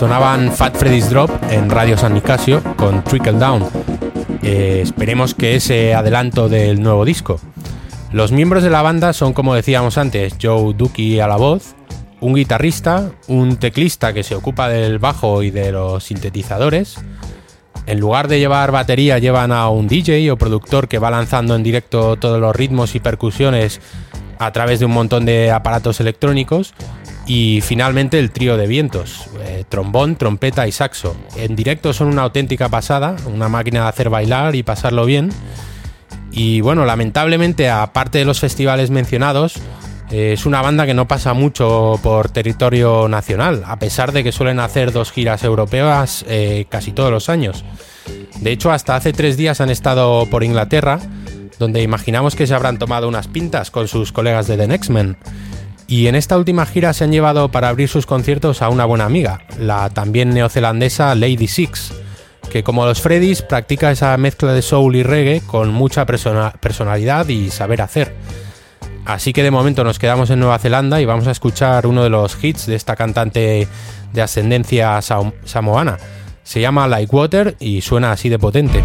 Sonaban 0.00 0.50
Fat 0.50 0.76
Freddy's 0.76 1.10
Drop 1.10 1.30
en 1.50 1.68
Radio 1.68 1.98
San 1.98 2.14
Nicasio 2.14 2.62
con 2.78 3.04
Trickle 3.04 3.34
Down. 3.34 3.66
Eh, 4.42 4.80
esperemos 4.82 5.34
que 5.34 5.56
ese 5.56 5.92
adelanto 5.92 6.48
del 6.48 6.82
nuevo 6.82 7.04
disco. 7.04 7.38
Los 8.10 8.32
miembros 8.32 8.62
de 8.62 8.70
la 8.70 8.80
banda 8.80 9.12
son, 9.12 9.34
como 9.34 9.54
decíamos 9.54 9.98
antes, 9.98 10.36
Joe 10.40 10.72
Duki 10.72 11.20
a 11.20 11.26
la 11.26 11.36
voz, 11.36 11.74
un 12.20 12.34
guitarrista, 12.34 13.10
un 13.28 13.58
teclista 13.58 14.14
que 14.14 14.22
se 14.22 14.34
ocupa 14.34 14.70
del 14.70 14.98
bajo 14.98 15.42
y 15.42 15.50
de 15.50 15.70
los 15.70 16.02
sintetizadores. 16.02 16.96
En 17.84 18.00
lugar 18.00 18.26
de 18.26 18.38
llevar 18.38 18.72
batería, 18.72 19.18
llevan 19.18 19.52
a 19.52 19.68
un 19.68 19.86
DJ 19.86 20.30
o 20.30 20.38
productor 20.38 20.88
que 20.88 20.98
va 20.98 21.10
lanzando 21.10 21.54
en 21.54 21.62
directo 21.62 22.16
todos 22.16 22.40
los 22.40 22.56
ritmos 22.56 22.94
y 22.94 23.00
percusiones 23.00 23.82
a 24.38 24.50
través 24.50 24.80
de 24.80 24.86
un 24.86 24.92
montón 24.92 25.26
de 25.26 25.50
aparatos 25.50 26.00
electrónicos. 26.00 26.72
Y 27.32 27.60
finalmente 27.60 28.18
el 28.18 28.32
trío 28.32 28.56
de 28.56 28.66
vientos, 28.66 29.26
eh, 29.44 29.62
trombón, 29.68 30.16
trompeta 30.16 30.66
y 30.66 30.72
saxo. 30.72 31.14
En 31.36 31.54
directo 31.54 31.92
son 31.92 32.08
una 32.08 32.22
auténtica 32.22 32.68
pasada, 32.68 33.14
una 33.24 33.48
máquina 33.48 33.82
de 33.82 33.88
hacer 33.88 34.10
bailar 34.10 34.56
y 34.56 34.64
pasarlo 34.64 35.04
bien. 35.04 35.30
Y 36.32 36.60
bueno, 36.60 36.84
lamentablemente, 36.84 37.70
aparte 37.70 38.18
de 38.18 38.24
los 38.24 38.40
festivales 38.40 38.90
mencionados, 38.90 39.58
eh, 40.10 40.32
es 40.32 40.44
una 40.44 40.60
banda 40.60 40.86
que 40.86 40.94
no 40.94 41.06
pasa 41.06 41.32
mucho 41.32 42.00
por 42.02 42.30
territorio 42.30 43.06
nacional, 43.06 43.62
a 43.64 43.78
pesar 43.78 44.10
de 44.10 44.24
que 44.24 44.32
suelen 44.32 44.58
hacer 44.58 44.90
dos 44.90 45.12
giras 45.12 45.44
europeas 45.44 46.24
eh, 46.26 46.66
casi 46.68 46.90
todos 46.90 47.12
los 47.12 47.28
años. 47.28 47.64
De 48.40 48.50
hecho, 48.50 48.72
hasta 48.72 48.96
hace 48.96 49.12
tres 49.12 49.36
días 49.36 49.60
han 49.60 49.70
estado 49.70 50.26
por 50.26 50.42
Inglaterra, 50.42 50.98
donde 51.60 51.80
imaginamos 51.80 52.34
que 52.34 52.48
se 52.48 52.54
habrán 52.54 52.80
tomado 52.80 53.06
unas 53.06 53.28
pintas 53.28 53.70
con 53.70 53.86
sus 53.86 54.10
colegas 54.10 54.48
de 54.48 54.56
The 54.56 54.66
Next 54.66 54.90
Men. 54.90 55.16
Y 55.90 56.06
en 56.06 56.14
esta 56.14 56.38
última 56.38 56.66
gira 56.66 56.92
se 56.92 57.02
han 57.02 57.10
llevado 57.10 57.48
para 57.50 57.68
abrir 57.68 57.88
sus 57.88 58.06
conciertos 58.06 58.62
a 58.62 58.68
una 58.68 58.84
buena 58.84 59.06
amiga, 59.06 59.40
la 59.58 59.90
también 59.90 60.30
neozelandesa 60.30 61.16
Lady 61.16 61.48
Six, 61.48 61.92
que 62.48 62.62
como 62.62 62.84
los 62.86 63.00
Freddys 63.00 63.42
practica 63.42 63.90
esa 63.90 64.16
mezcla 64.16 64.52
de 64.52 64.62
soul 64.62 64.94
y 64.94 65.02
reggae 65.02 65.40
con 65.44 65.72
mucha 65.72 66.06
persona- 66.06 66.52
personalidad 66.60 67.26
y 67.26 67.50
saber 67.50 67.82
hacer. 67.82 68.14
Así 69.04 69.32
que 69.32 69.42
de 69.42 69.50
momento 69.50 69.82
nos 69.82 69.98
quedamos 69.98 70.30
en 70.30 70.38
Nueva 70.38 70.60
Zelanda 70.60 71.00
y 71.00 71.06
vamos 71.06 71.26
a 71.26 71.32
escuchar 71.32 71.88
uno 71.88 72.04
de 72.04 72.10
los 72.10 72.38
hits 72.40 72.66
de 72.66 72.76
esta 72.76 72.94
cantante 72.94 73.66
de 74.12 74.22
ascendencia 74.22 75.00
samoana. 75.02 75.98
Se 76.44 76.60
llama 76.60 76.86
Like 76.86 77.14
Water 77.14 77.56
y 77.58 77.80
suena 77.80 78.12
así 78.12 78.28
de 78.28 78.38
potente. 78.38 78.84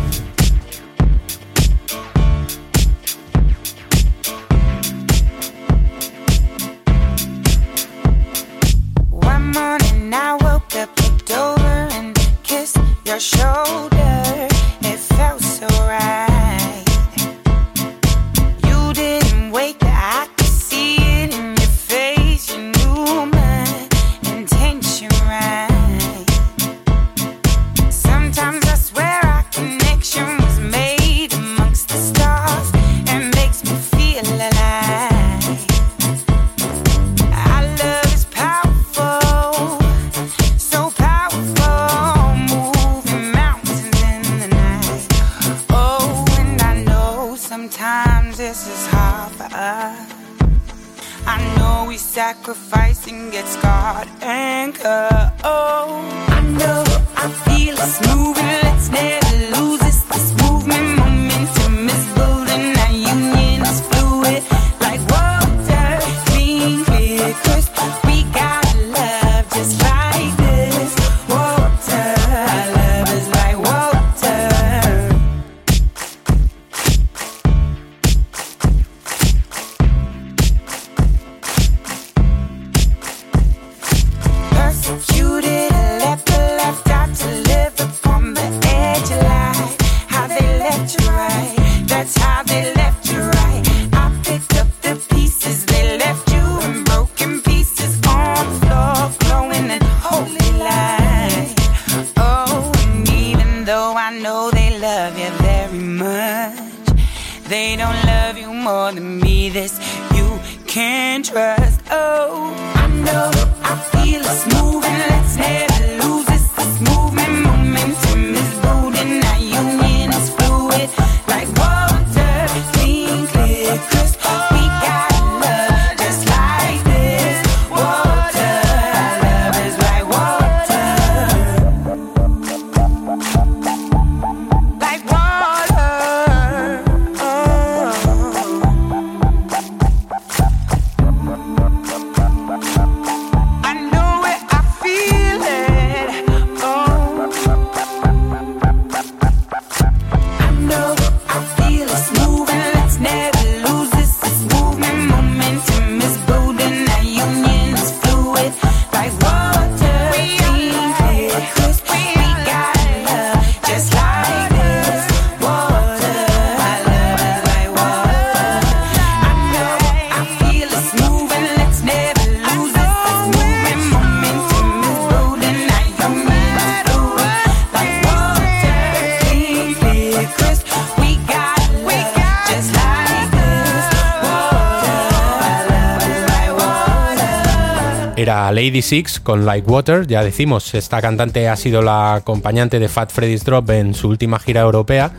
Lady 188.56 188.82
Six 188.82 189.20
con 189.20 189.46
Like 189.46 189.70
Water, 189.70 190.08
ya 190.08 190.24
decimos, 190.24 190.74
esta 190.76 191.02
cantante 191.02 191.50
ha 191.50 191.58
sido 191.58 191.82
la 191.82 192.16
acompañante 192.16 192.80
de 192.80 192.88
Fat 192.88 193.12
Freddy's 193.12 193.44
Drop 193.44 193.70
en 193.70 193.94
su 193.94 194.08
última 194.08 194.40
gira 194.40 194.62
europea, 194.62 195.12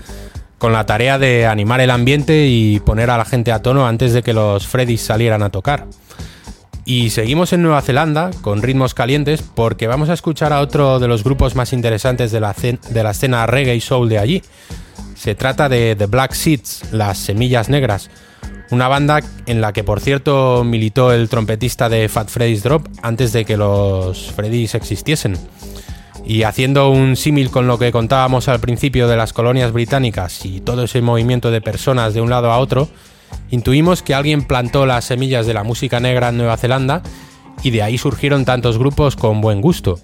con 0.57 0.73
la 0.73 0.87
tarea 0.87 1.19
de 1.19 1.47
animar 1.47 1.83
el 1.83 1.91
ambiente 1.91 2.47
y 2.47 2.81
poner 2.81 3.11
a 3.11 3.19
la 3.19 3.27
gente 3.27 3.53
a 3.53 3.61
tono 3.61 3.87
antes 3.87 4.15
de 4.15 4.23
que 4.23 4.33
los 4.33 4.67
Freddys 4.67 5.03
salieran 5.03 5.43
a 5.43 5.51
tocar. 5.51 5.87
Y 6.87 7.11
seguimos 7.11 7.53
en 7.53 7.61
Nueva 7.61 7.83
Zelanda 7.83 8.31
con 8.41 8.63
ritmos 8.63 8.95
calientes 8.95 9.43
porque 9.43 9.87
vamos 9.87 10.09
a 10.09 10.15
escuchar 10.15 10.55
a 10.55 10.61
otro 10.61 10.99
de 10.99 11.09
los 11.09 11.23
grupos 11.23 11.55
más 11.57 11.75
interesantes 11.75 12.33
de 12.33 12.41
la, 12.41 12.55
de 12.55 13.03
la 13.03 13.11
escena 13.11 13.47
reggae 13.47 13.77
y 13.77 13.83
soul 13.83 14.09
de 14.09 14.19
allí. 14.19 14.43
Se 15.15 15.35
trata 15.35 15.69
de 15.69 15.95
The 15.95 16.07
Black 16.07 16.33
Seeds, 16.33 16.93
las 16.93 17.19
semillas 17.19 17.69
negras, 17.69 18.09
una 18.71 18.89
banda 18.89 19.21
en 19.47 19.61
la 19.61 19.73
que 19.73 19.85
por 19.85 20.01
cierto 20.01 20.65
militó 20.65 21.13
el 21.13 21.29
trompetista 21.29 21.89
de 21.89 22.09
Fat 22.09 22.29
Freddy's 22.29 22.63
Drop 22.63 22.87
antes 23.03 23.33
de 23.33 23.45
que 23.45 23.57
los 23.57 24.33
Freddys 24.33 24.75
existiesen. 24.75 25.37
Y 26.25 26.43
haciendo 26.43 26.91
un 26.91 27.15
símil 27.17 27.51
con 27.51 27.69
lo 27.69 27.79
que 27.79 27.93
contábamos 27.93 28.49
al 28.49 28.59
principio 28.59 29.07
de 29.07 29.17
las 29.17 29.33
colonias 29.33 29.73
británicas 29.73 30.45
y 30.45 30.61
todo 30.61 30.85
ese 30.85 31.01
movimiento 31.01 31.53
de 31.53 31.61
personas 31.61 32.15
de 32.15 32.21
un 32.21 32.31
lado 32.31 32.51
a 32.51 32.59
otro, 32.59 32.89
intuimos 33.51 34.03
que 34.03 34.15
alguien 34.15 34.43
plantó 34.43 34.87
las 34.87 35.05
semillas 35.05 35.47
de 35.47 35.55
la 35.55 35.63
música 35.63 36.01
negra 36.01 36.31
en 36.31 36.39
Nueva 36.39 36.57
Zelanda 36.57 37.03
y 37.63 37.71
de 37.71 37.83
ahí 37.83 37.97
surgieron 37.97 38.45
tantos 38.45 38.79
grupos 38.79 39.15
con 39.15 39.41
buen 39.41 39.61
gusto. 39.61 40.01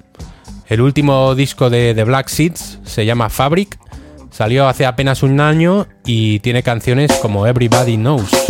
El 0.68 0.80
último 0.80 1.34
disco 1.34 1.70
de 1.70 1.92
The 1.94 2.04
Black 2.04 2.28
Seeds 2.28 2.78
se 2.84 3.04
llama 3.04 3.28
Fabric, 3.28 3.78
salió 4.30 4.68
hace 4.68 4.86
apenas 4.86 5.22
un 5.22 5.40
año 5.40 5.86
y 6.06 6.38
tiene 6.40 6.62
canciones 6.62 7.12
como 7.20 7.46
Everybody 7.46 7.96
Knows. 7.96 8.41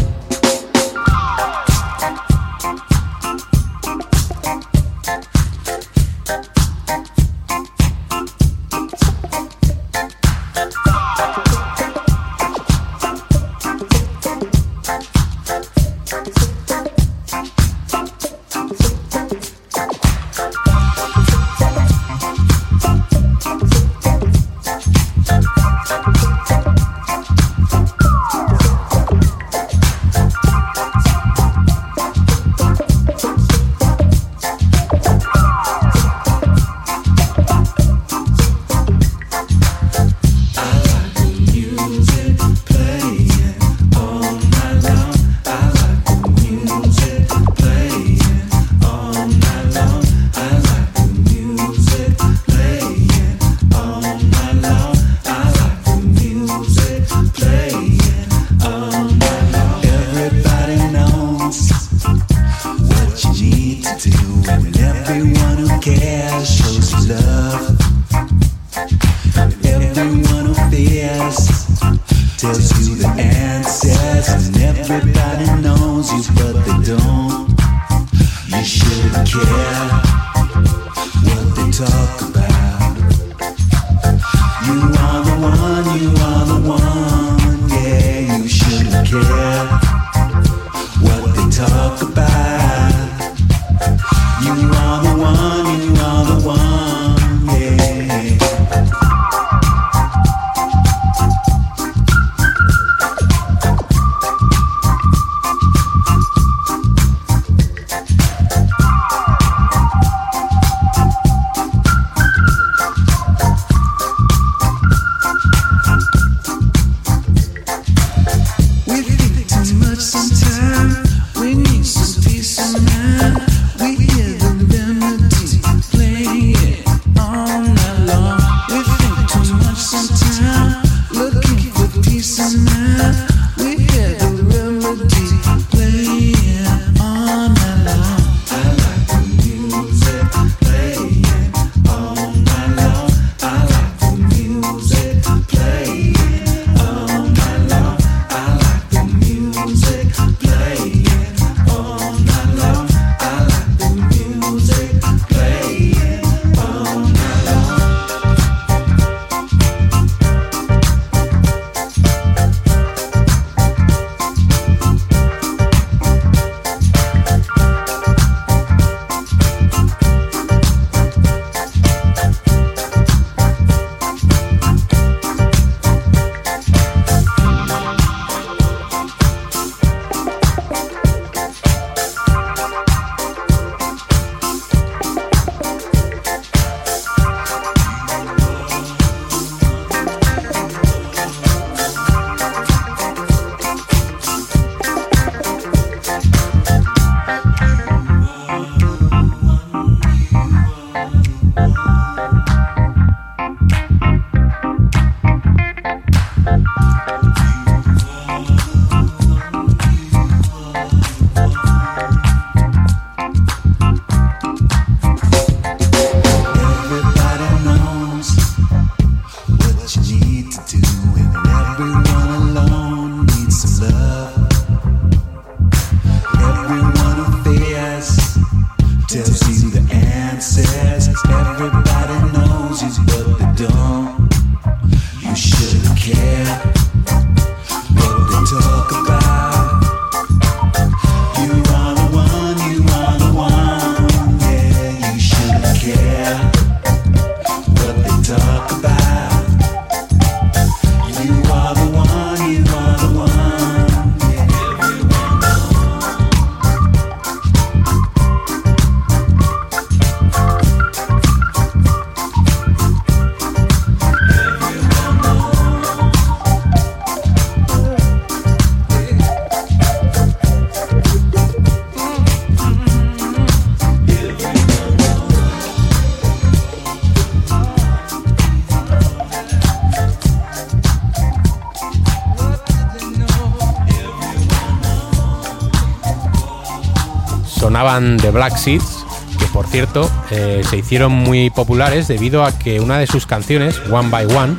Sonaban 287.82 288.16
The 288.18 288.30
Black 288.30 288.56
Seeds, 288.58 289.04
que 289.40 289.46
por 289.46 289.66
cierto 289.66 290.08
eh, 290.30 290.62
se 290.62 290.76
hicieron 290.76 291.10
muy 291.10 291.50
populares 291.50 292.06
debido 292.06 292.44
a 292.44 292.56
que 292.56 292.78
una 292.78 292.96
de 293.00 293.08
sus 293.08 293.26
canciones, 293.26 293.80
One 293.90 294.08
by 294.08 294.26
One, 294.26 294.54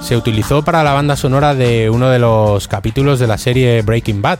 se 0.00 0.16
utilizó 0.16 0.62
para 0.62 0.84
la 0.84 0.92
banda 0.92 1.16
sonora 1.16 1.56
de 1.56 1.90
uno 1.90 2.10
de 2.10 2.20
los 2.20 2.68
capítulos 2.68 3.18
de 3.18 3.26
la 3.26 3.38
serie 3.38 3.82
Breaking 3.82 4.22
Bad. 4.22 4.38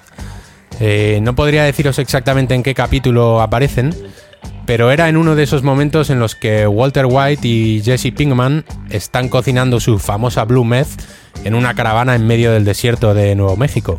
Eh, 0.78 1.18
no 1.22 1.34
podría 1.34 1.64
deciros 1.64 1.98
exactamente 1.98 2.54
en 2.54 2.62
qué 2.62 2.72
capítulo 2.72 3.40
aparecen, 3.40 3.92
pero 4.64 4.92
era 4.92 5.08
en 5.08 5.16
uno 5.16 5.34
de 5.34 5.42
esos 5.42 5.64
momentos 5.64 6.08
en 6.08 6.20
los 6.20 6.36
que 6.36 6.68
Walter 6.68 7.06
White 7.08 7.48
y 7.48 7.82
Jesse 7.84 8.12
Pinkman 8.16 8.64
están 8.90 9.28
cocinando 9.28 9.80
su 9.80 9.98
famosa 9.98 10.44
Blue 10.44 10.64
Meth 10.64 11.02
en 11.42 11.56
una 11.56 11.74
caravana 11.74 12.14
en 12.14 12.28
medio 12.28 12.52
del 12.52 12.64
desierto 12.64 13.12
de 13.12 13.34
Nuevo 13.34 13.56
México. 13.56 13.98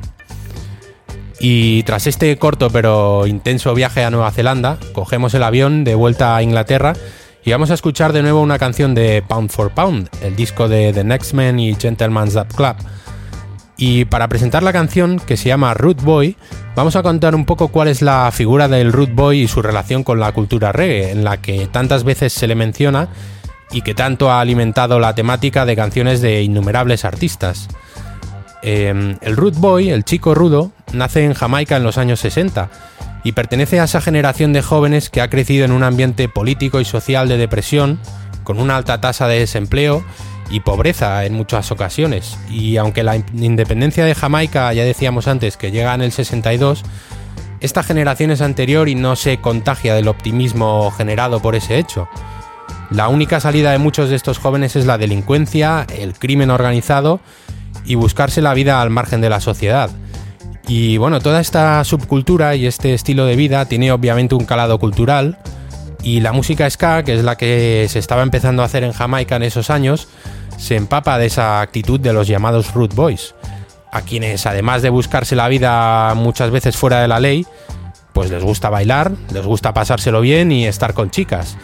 Y 1.44 1.82
tras 1.84 2.06
este 2.06 2.38
corto 2.38 2.70
pero 2.70 3.26
intenso 3.26 3.74
viaje 3.74 4.04
a 4.04 4.12
Nueva 4.12 4.30
Zelanda, 4.30 4.78
cogemos 4.94 5.34
el 5.34 5.42
avión 5.42 5.84
de 5.84 5.96
vuelta 5.96 6.36
a 6.36 6.44
Inglaterra 6.44 6.94
y 7.44 7.52
vamos 7.52 7.72
a 7.72 7.74
escuchar 7.74 8.14
de 8.14 8.22
nuevo 8.22 8.42
una 8.42 8.60
canción 8.60 8.94
de 8.94 9.24
Pound 9.28 9.50
for 9.50 9.72
Pound, 9.72 10.08
el 10.22 10.36
disco 10.36 10.70
de 10.70 10.94
The 10.94 11.04
Next 11.04 11.34
Man 11.34 11.60
y 11.60 11.74
Gentleman's 11.74 12.36
Dub 12.36 12.48
Club. 12.56 12.76
Y 13.76 14.06
para 14.06 14.28
presentar 14.28 14.62
la 14.62 14.72
canción, 14.72 15.20
que 15.20 15.36
se 15.36 15.50
llama 15.50 15.74
Root 15.74 16.04
Boy, 16.04 16.38
vamos 16.76 16.96
a 16.96 17.02
contar 17.02 17.34
un 17.34 17.46
poco 17.46 17.70
cuál 17.70 17.88
es 17.88 18.04
la 18.04 18.30
figura 18.32 18.68
del 18.68 18.94
Root 18.94 19.16
Boy 19.16 19.42
y 19.42 19.48
su 19.48 19.64
relación 19.64 20.04
con 20.04 20.20
la 20.20 20.34
cultura 20.34 20.72
reggae, 20.72 21.10
en 21.10 21.24
la 21.24 21.42
que 21.42 21.66
tantas 21.66 22.04
veces 22.04 22.34
se 22.34 22.46
le 22.46 22.54
menciona 22.54 23.10
y 23.72 23.82
que 23.82 23.96
tanto 23.96 24.30
ha 24.30 24.42
alimentado 24.42 25.00
la 25.00 25.16
temática 25.16 25.66
de 25.66 25.76
canciones 25.76 26.22
de 26.22 26.44
innumerables 26.44 27.04
artistas. 27.04 27.68
Eh, 28.62 29.18
el 29.22 29.36
Root 29.36 29.56
Boy, 29.56 29.90
el 29.90 30.04
chico 30.04 30.36
rudo, 30.36 30.72
nace 30.94 31.24
en 31.26 31.34
Jamaica 31.34 31.78
en 31.78 31.84
los 31.84 31.98
años 31.98 32.20
60 32.20 32.70
y 33.24 33.32
pertenece 33.34 33.80
a 33.80 33.86
esa 33.86 34.02
generación 34.02 34.54
de 34.54 34.62
jóvenes 34.62 35.10
que 35.10 35.22
ha 35.22 35.30
crecido 35.30 35.66
en 35.66 35.72
un 35.72 35.84
ambiente 35.84 36.28
político 36.30 36.80
y 36.80 36.86
social 36.86 37.28
de 37.28 37.38
depresión, 37.38 38.00
con 38.44 38.60
una 38.60 38.76
alta 38.76 39.02
tasa 39.02 39.28
de 39.28 39.40
desempleo 39.40 40.04
y 40.50 40.60
pobreza 40.62 41.26
en 41.26 41.34
muchas 41.34 41.72
ocasiones. 41.72 42.38
Y 42.50 42.78
aunque 42.78 43.04
la 43.04 43.16
independencia 43.16 44.06
de 44.06 44.16
Jamaica, 44.16 44.74
ya 44.74 44.84
decíamos 44.84 45.28
antes, 45.28 45.58
que 45.58 45.72
llega 45.72 45.94
en 45.94 46.02
el 46.02 46.12
62, 46.12 46.84
esta 47.62 47.84
generación 47.84 48.32
es 48.32 48.42
anterior 48.42 48.90
y 48.90 48.96
no 48.96 49.16
se 49.16 49.38
contagia 49.38 49.94
del 49.94 50.08
optimismo 50.08 50.92
generado 50.92 51.42
por 51.42 51.56
ese 51.56 51.78
hecho. 51.78 52.10
La 52.90 53.08
única 53.08 53.40
salida 53.40 53.72
de 53.72 53.78
muchos 53.78 54.10
de 54.10 54.16
estos 54.16 54.40
jóvenes 54.40 54.76
es 54.76 54.86
la 54.86 54.98
delincuencia, 54.98 55.86
el 55.98 56.14
crimen 56.14 56.50
organizado 56.50 57.22
y 57.86 57.96
buscarse 57.96 58.42
la 58.42 58.54
vida 58.54 58.82
al 58.82 58.90
margen 58.90 59.22
de 59.22 59.30
la 59.30 59.40
sociedad. 59.40 59.90
Y 60.68 60.98
bueno, 60.98 61.20
toda 61.20 61.42
esta 61.42 61.84
subcultura 61.84 62.56
y 62.56 62.66
este 62.66 62.94
estilo 62.94 63.26
de 63.26 63.36
vida 63.36 63.66
tiene 63.66 63.92
obviamente 63.92 64.36
un 64.36 64.46
calado 64.46 64.80
cultural 64.80 65.38
y 66.04 66.20
la 66.22 66.32
música 66.32 66.70
ska, 66.70 67.04
que 67.04 67.14
es 67.16 67.24
la 67.24 67.36
que 67.36 67.88
se 67.90 68.00
estaba 68.00 68.24
empezando 68.24 68.62
a 68.62 68.66
hacer 68.66 68.84
en 68.84 68.94
Jamaica 68.94 69.36
en 69.36 69.44
esos 69.44 69.70
años, 69.70 70.08
se 70.58 70.76
empapa 70.76 71.18
de 71.18 71.28
esa 71.28 71.62
actitud 71.62 72.00
de 72.00 72.14
los 72.14 72.28
llamados 72.28 72.74
root 72.74 72.94
boys, 72.96 73.36
a 73.92 74.02
quienes 74.02 74.46
además 74.46 74.82
de 74.82 74.90
buscarse 74.90 75.36
la 75.36 75.48
vida 75.48 76.14
muchas 76.16 76.52
veces 76.52 76.78
fuera 76.78 77.02
de 77.02 77.08
la 77.08 77.20
ley, 77.20 77.46
pues 78.14 78.30
les 78.30 78.44
gusta 78.44 78.70
bailar, 78.70 79.12
les 79.34 79.46
gusta 79.46 79.74
pasárselo 79.74 80.22
bien 80.22 80.52
y 80.52 80.66
estar 80.66 80.94
con 80.94 81.12
chicas. 81.12 81.58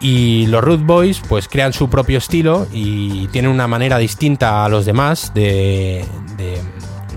Y 0.00 0.46
los 0.46 0.64
Root 0.64 0.84
Boys 0.86 1.20
pues 1.28 1.46
crean 1.46 1.74
su 1.74 1.90
propio 1.90 2.18
estilo 2.18 2.66
y 2.72 3.28
tienen 3.28 3.50
una 3.50 3.68
manera 3.68 3.98
distinta 3.98 4.64
a 4.64 4.68
los 4.70 4.86
demás 4.86 5.32
de, 5.34 6.04
de, 6.38 6.58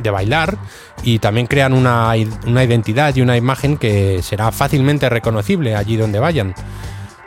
de 0.02 0.10
bailar 0.10 0.58
y 1.02 1.20
también 1.20 1.48
crean 1.48 1.74
una, 1.74 2.14
una, 2.46 2.64
identidad 2.64 3.16
y 3.16 3.22
una 3.22 3.38
imagen 3.38 3.78
que 3.78 4.22
será 4.22 4.52
fácilmente 4.52 5.10
reconocible 5.10 5.76
allí 5.76 5.98
donde 5.98 6.20
vayan. 6.20 6.54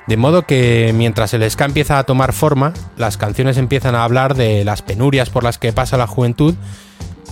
De 0.06 0.16
modo 0.16 0.42
que 0.42 0.92
mientras 0.94 1.34
el 1.34 1.50
ska 1.50 1.64
empieza 1.64 1.98
a 1.98 2.04
tomar 2.04 2.32
forma, 2.32 2.72
las 2.96 3.16
canciones 3.16 3.56
empiezan 3.56 3.94
a 3.94 4.04
hablar 4.04 4.34
de 4.34 4.64
las 4.64 4.82
penurias 4.82 5.30
por 5.30 5.42
las 5.42 5.58
que 5.58 5.72
pasa 5.72 5.96
la 5.96 6.06
juventud 6.06 6.54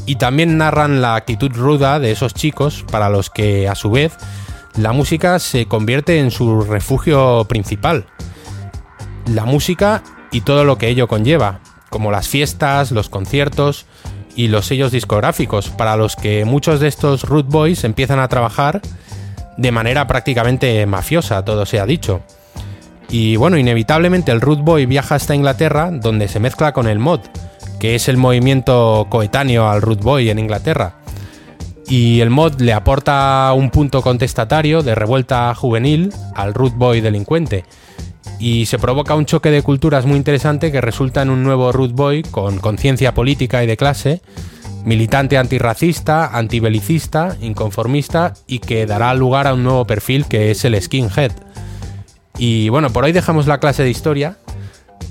y 0.07 0.17
también 0.17 0.59
narran 0.59 1.01
la 1.01 1.15
actitud 1.15 1.53
ruda 1.53 2.01
de 2.01 2.11
esos 2.11 2.35
chicos 2.35 2.85
para 2.91 3.09
los 3.09 3.31
que 3.31 3.69
a 3.69 3.75
su 3.75 3.91
vez 3.91 4.17
la 4.77 4.93
música 4.93 5.39
se 5.39 5.67
convierte 5.67 6.19
en 6.19 6.31
su 6.31 6.63
refugio 6.63 7.45
principal. 7.49 8.07
La 9.27 9.45
música 9.45 10.03
y 10.33 10.41
todo 10.41 10.65
lo 10.65 10.79
que 10.79 10.89
ello 10.89 11.07
conlleva, 11.07 11.61
como 11.91 12.11
las 12.11 12.29
fiestas, 12.29 12.91
los 12.91 13.09
conciertos 13.09 13.87
y 14.35 14.49
los 14.49 14.67
sellos 14.67 14.91
discográficos, 14.91 15.69
para 15.69 15.97
los 15.97 16.17
que 16.17 16.45
muchos 16.45 16.81
de 16.81 16.89
estos 16.89 17.23
root 17.23 17.47
boys 17.47 17.85
empiezan 17.85 18.19
a 18.19 18.29
trabajar 18.29 18.83
de 19.57 19.71
manera 19.71 20.09
prácticamente 20.09 20.85
mafiosa, 20.87 21.45
todo 21.45 21.67
se 21.67 21.79
ha 21.79 21.87
dicho. 21.87 22.23
Y 23.09 23.37
bueno, 23.37 23.57
inevitablemente 23.59 24.33
el 24.33 24.41
root 24.41 24.61
boy 24.61 24.87
viaja 24.87 25.15
hasta 25.15 25.37
Inglaterra, 25.37 25.91
donde 25.93 26.27
se 26.27 26.41
mezcla 26.41 26.73
con 26.73 26.89
el 26.89 26.99
mod, 26.99 27.21
que 27.79 27.95
es 27.95 28.09
el 28.09 28.17
movimiento 28.17 29.07
coetáneo 29.09 29.69
al 29.69 29.83
root 29.83 30.03
boy 30.03 30.31
en 30.31 30.41
Inglaterra 30.41 31.04
y 31.89 32.21
el 32.21 32.31
mod 32.31 32.61
le 32.61 32.73
aporta 32.73 33.53
un 33.55 33.71
punto 33.71 34.03
contestatario 34.03 34.83
de 34.83 34.95
revuelta 34.95 35.55
juvenil 35.55 36.13
al 36.35 36.55
root 36.55 36.75
boy 36.75 37.01
delincuente. 37.01 37.65
Y 38.39 38.67
se 38.67 38.79
provoca 38.79 39.15
un 39.15 39.27
choque 39.27 39.51
de 39.51 39.63
culturas 39.63 40.07
muy 40.07 40.17
interesante 40.17 40.73
que 40.73 40.81
resulta 40.81 41.23
en 41.23 41.31
un 41.31 41.43
nuevo 41.43 41.73
root 41.73 41.93
boy 41.93 42.23
con 42.23 42.59
conciencia 42.59 43.15
política 43.15 43.63
y 43.63 43.67
de 43.67 43.77
clase, 43.77 44.23
militante 44.85 45.39
antirracista, 45.39 46.37
antibelicista, 46.37 47.37
inconformista 47.41 48.35
y 48.47 48.59
que 48.59 48.87
dará 48.87 49.15
lugar 49.15 49.47
a 49.47 49.55
un 49.55 49.63
nuevo 49.63 49.87
perfil 49.87 50.27
que 50.27 50.51
es 50.51 50.65
el 50.65 50.81
skinhead. 50.81 51.33
Y 52.39 52.69
bueno, 52.71 52.91
por 52.91 53.05
hoy 53.05 53.13
dejamos 53.13 53.47
la 53.47 53.61
clase 53.61 53.83
de 53.83 53.91
historia. 53.91 54.39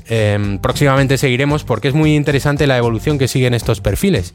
Eh, 0.10 0.60
próximamente 0.62 1.18
seguiremos 1.18 1.64
porque 1.64 1.88
es 1.88 1.94
muy 1.94 2.16
interesante 2.16 2.68
la 2.68 2.78
evolución 2.78 3.18
que 3.18 3.28
siguen 3.28 3.54
estos 3.54 3.80
perfiles. 3.80 4.34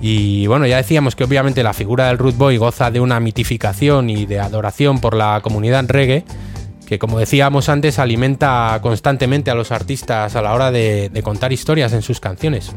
Y 0.00 0.46
bueno, 0.46 0.66
ya 0.66 0.76
decíamos 0.76 1.16
que 1.16 1.24
obviamente 1.24 1.62
la 1.62 1.72
figura 1.72 2.06
del 2.06 2.18
Root 2.18 2.36
Boy 2.36 2.56
goza 2.56 2.90
de 2.90 3.00
una 3.00 3.18
mitificación 3.18 4.10
y 4.10 4.26
de 4.26 4.38
adoración 4.38 5.00
por 5.00 5.14
la 5.14 5.40
comunidad 5.42 5.84
reggae, 5.88 6.24
que 6.86 6.98
como 6.98 7.18
decíamos 7.18 7.68
antes 7.68 7.98
alimenta 7.98 8.78
constantemente 8.80 9.50
a 9.50 9.54
los 9.54 9.72
artistas 9.72 10.36
a 10.36 10.42
la 10.42 10.54
hora 10.54 10.70
de, 10.70 11.10
contar 11.24 11.52
historias 11.52 11.92
en 11.92 12.02
sus 12.02 12.20
canciones. 12.20 12.72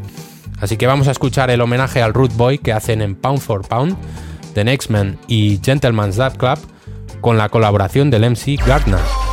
Así 0.59 0.77
que 0.77 0.87
vamos 0.87 1.07
a 1.07 1.11
escuchar 1.11 1.49
el 1.51 1.61
homenaje 1.61 2.01
al 2.01 2.13
Root 2.13 2.35
Boy 2.35 2.57
que 2.57 2.73
hacen 2.73 3.01
en 3.01 3.15
Pound 3.15 3.39
for 3.39 3.67
Pound, 3.67 3.95
The 4.53 4.63
Next 4.63 4.89
Man 4.89 5.17
y 5.27 5.59
Gentleman's 5.63 6.17
Dub 6.17 6.37
Club 6.37 6.59
con 7.21 7.37
la 7.37 7.49
colaboración 7.49 8.09
del 8.09 8.29
MC 8.29 8.57
Gardner. 8.65 9.30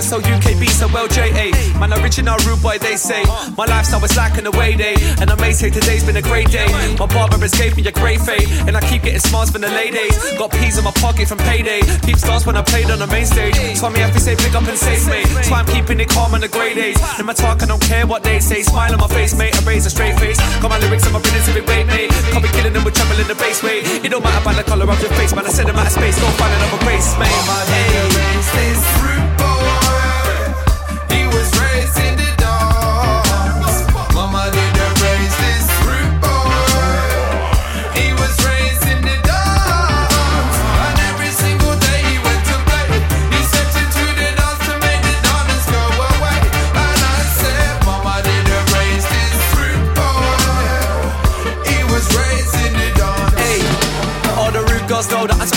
Say 0.00 0.16
my 0.16 0.22
bars 0.22 0.32
are 0.32 0.68
so 0.72 0.88
well 0.92 1.08
JA. 1.08 1.52
Man, 1.78 1.92
original 1.92 2.36
rude 2.46 2.62
boy, 2.62 2.78
they 2.78 2.96
say. 2.96 3.24
My 3.56 3.64
lifestyle 3.66 4.00
was 4.00 4.16
like 4.16 4.38
an 4.38 4.46
away 4.46 4.76
day. 4.76 4.94
And 5.20 5.30
I 5.30 5.36
may 5.36 5.52
say 5.52 5.70
today's 5.70 6.04
been 6.04 6.16
a 6.16 6.22
great 6.22 6.48
day. 6.50 6.66
My 6.98 7.06
barber 7.06 7.38
has 7.38 7.52
gave 7.52 7.76
me 7.76 7.86
a 7.86 7.92
great 7.92 8.20
fade. 8.20 8.48
And 8.66 8.76
I 8.76 8.80
keep 8.88 9.02
getting 9.02 9.20
smiles 9.20 9.50
from 9.50 9.62
the 9.62 9.68
ladies. 9.68 10.16
Got 10.38 10.50
peas 10.52 10.78
in 10.78 10.84
my 10.84 10.92
pocket 10.92 11.28
from 11.28 11.38
payday. 11.38 11.80
Peep 12.04 12.16
stars 12.16 12.46
when 12.46 12.56
I 12.56 12.62
played 12.62 12.90
on 12.90 12.98
the 12.98 13.06
main 13.06 13.26
stage. 13.26 13.56
So 13.76 13.90
me 13.90 14.00
have 14.00 14.12
to 14.14 14.20
say 14.20 14.36
pick 14.36 14.54
up 14.54 14.66
and 14.66 14.78
save 14.78 15.06
me. 15.08 15.24
So 15.42 15.54
I'm 15.54 15.66
keeping 15.66 16.00
it 16.00 16.08
calm 16.08 16.34
on 16.34 16.40
the 16.40 16.48
grey 16.48 16.74
days. 16.74 16.98
In 17.18 17.26
my 17.26 17.34
talk, 17.34 17.62
I 17.62 17.66
don't 17.66 17.82
care 17.82 18.06
what 18.06 18.22
they 18.22 18.40
say. 18.40 18.62
Smile 18.62 18.92
on 18.92 19.00
my 19.00 19.08
face, 19.08 19.34
mate. 19.36 19.54
I 19.56 19.60
raise 19.64 19.86
a 19.86 19.90
straight 19.90 20.18
face. 20.18 20.38
Got 20.60 20.70
my 20.70 20.78
lyrics 20.78 21.04
and 21.04 21.12
my 21.12 21.20
rhythms 21.20 21.54
be 21.54 21.60
weight, 21.60 21.86
mate. 21.86 22.10
Can't 22.32 22.42
be 22.42 22.50
killing 22.50 22.72
them 22.72 22.84
with 22.84 22.94
trouble 22.94 23.18
in 23.20 23.28
the 23.28 23.34
base, 23.34 23.62
weight. 23.62 23.84
It 24.04 24.10
don't 24.10 24.22
matter 24.22 24.42
about 24.42 24.56
the 24.56 24.64
color 24.64 24.88
of 24.88 25.00
your 25.00 25.12
face, 25.18 25.34
man. 25.34 25.46
I 25.46 25.50
send 25.50 25.68
them 25.68 25.76
out 25.76 25.86
of 25.86 25.92
space. 25.92 26.18
Don't 26.20 26.36
find 26.40 26.52
another 26.54 26.80
race, 26.86 27.12
mate. 27.18 27.30
Mama 27.46 27.64
Hey. 27.72 29.31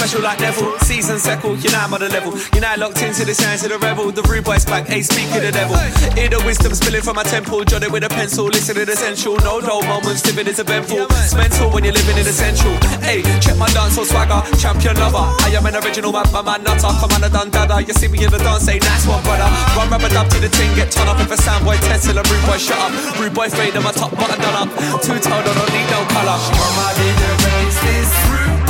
Special 0.06 0.22
like 0.22 0.40
Neville. 0.40 0.78
Season 0.86 1.18
settle, 1.18 1.58
you 1.58 1.70
know 1.74 1.82
I'm 1.82 1.94
on 1.94 2.00
the 2.00 2.10
level. 2.10 2.38
You 2.54 2.62
know 2.62 2.70
I 2.70 2.76
locked 2.78 3.02
into 3.02 3.26
the 3.26 3.34
sounds 3.34 3.66
of 3.66 3.74
the 3.74 3.80
rebel. 3.82 4.12
The 4.12 4.22
rude 4.30 4.46
boy's 4.46 4.66
back, 4.66 4.86
hey, 4.86 5.02
speak 5.02 5.26
of 5.34 5.42
the 5.42 5.50
devil. 5.52 5.78
Hear 6.14 6.30
the 6.30 6.38
wisdom 6.46 6.78
spilling 6.78 7.02
from 7.02 7.16
my 7.18 7.24
temple. 7.26 7.66
Jot 7.66 7.82
it 7.82 7.90
with 7.92 8.06
a 8.06 8.10
pencil, 8.10 8.46
listen 8.46 8.76
to 8.76 8.86
the 8.86 8.94
essential. 8.94 9.34
No 9.42 9.58
dull 9.62 9.82
moments, 9.90 10.22
living 10.30 10.46
is 10.46 10.60
eventful. 10.60 11.10
It's 11.10 11.34
mental 11.34 11.74
when 11.74 11.84
you're 11.84 11.98
living 11.98 12.22
in 12.22 12.28
essential. 12.30 12.70
Hey, 13.02 13.26
check 13.42 13.58
my 13.58 13.66
dance 13.74 13.98
or 13.98 14.06
swagger, 14.06 14.46
champion 14.62 14.94
lover. 15.02 15.26
I 15.42 15.50
am 15.58 15.66
an 15.66 15.76
original 15.82 16.14
man, 16.14 16.30
my 16.30 16.46
man 16.46 16.62
nutter. 16.62 16.94
Come 17.02 17.10
on, 17.18 17.26
I 17.26 17.30
done 17.30 17.50
dada. 17.50 17.82
You 17.82 17.94
see 17.98 18.08
me 18.08 18.22
in 18.22 18.30
the 18.30 18.38
dance, 18.38 18.62
say 18.62 18.78
nice 18.78 19.10
one, 19.10 19.26
brother. 19.26 19.50
Run 19.74 19.90
rubber 19.90 20.10
dub 20.14 20.30
to 20.30 20.38
the 20.38 20.54
ting, 20.54 20.70
get 20.78 20.94
torn 20.94 21.10
up. 21.10 21.18
If 21.18 21.34
a 21.34 21.38
sound 21.42 21.66
boy 21.66 21.82
test 21.82 22.06
till 22.06 22.18
a 22.18 22.22
rude 22.22 22.46
boy 22.46 22.62
shut 22.62 22.78
up. 22.78 22.94
Rude 23.18 23.34
boy 23.34 23.50
fade, 23.50 23.74
and 23.74 23.82
my 23.82 23.90
top 23.90 24.14
button 24.14 24.38
done 24.38 24.54
up. 24.54 24.70
Two 25.02 25.18
toed, 25.18 25.34
I 25.34 25.50
don't 25.50 25.72
need 25.74 25.90
no 25.90 26.06
color. 26.14 26.38
Mama 26.54 26.94
didn't 26.94 27.38
raise 27.42 27.80
this 27.82 28.14
rude 28.30 28.65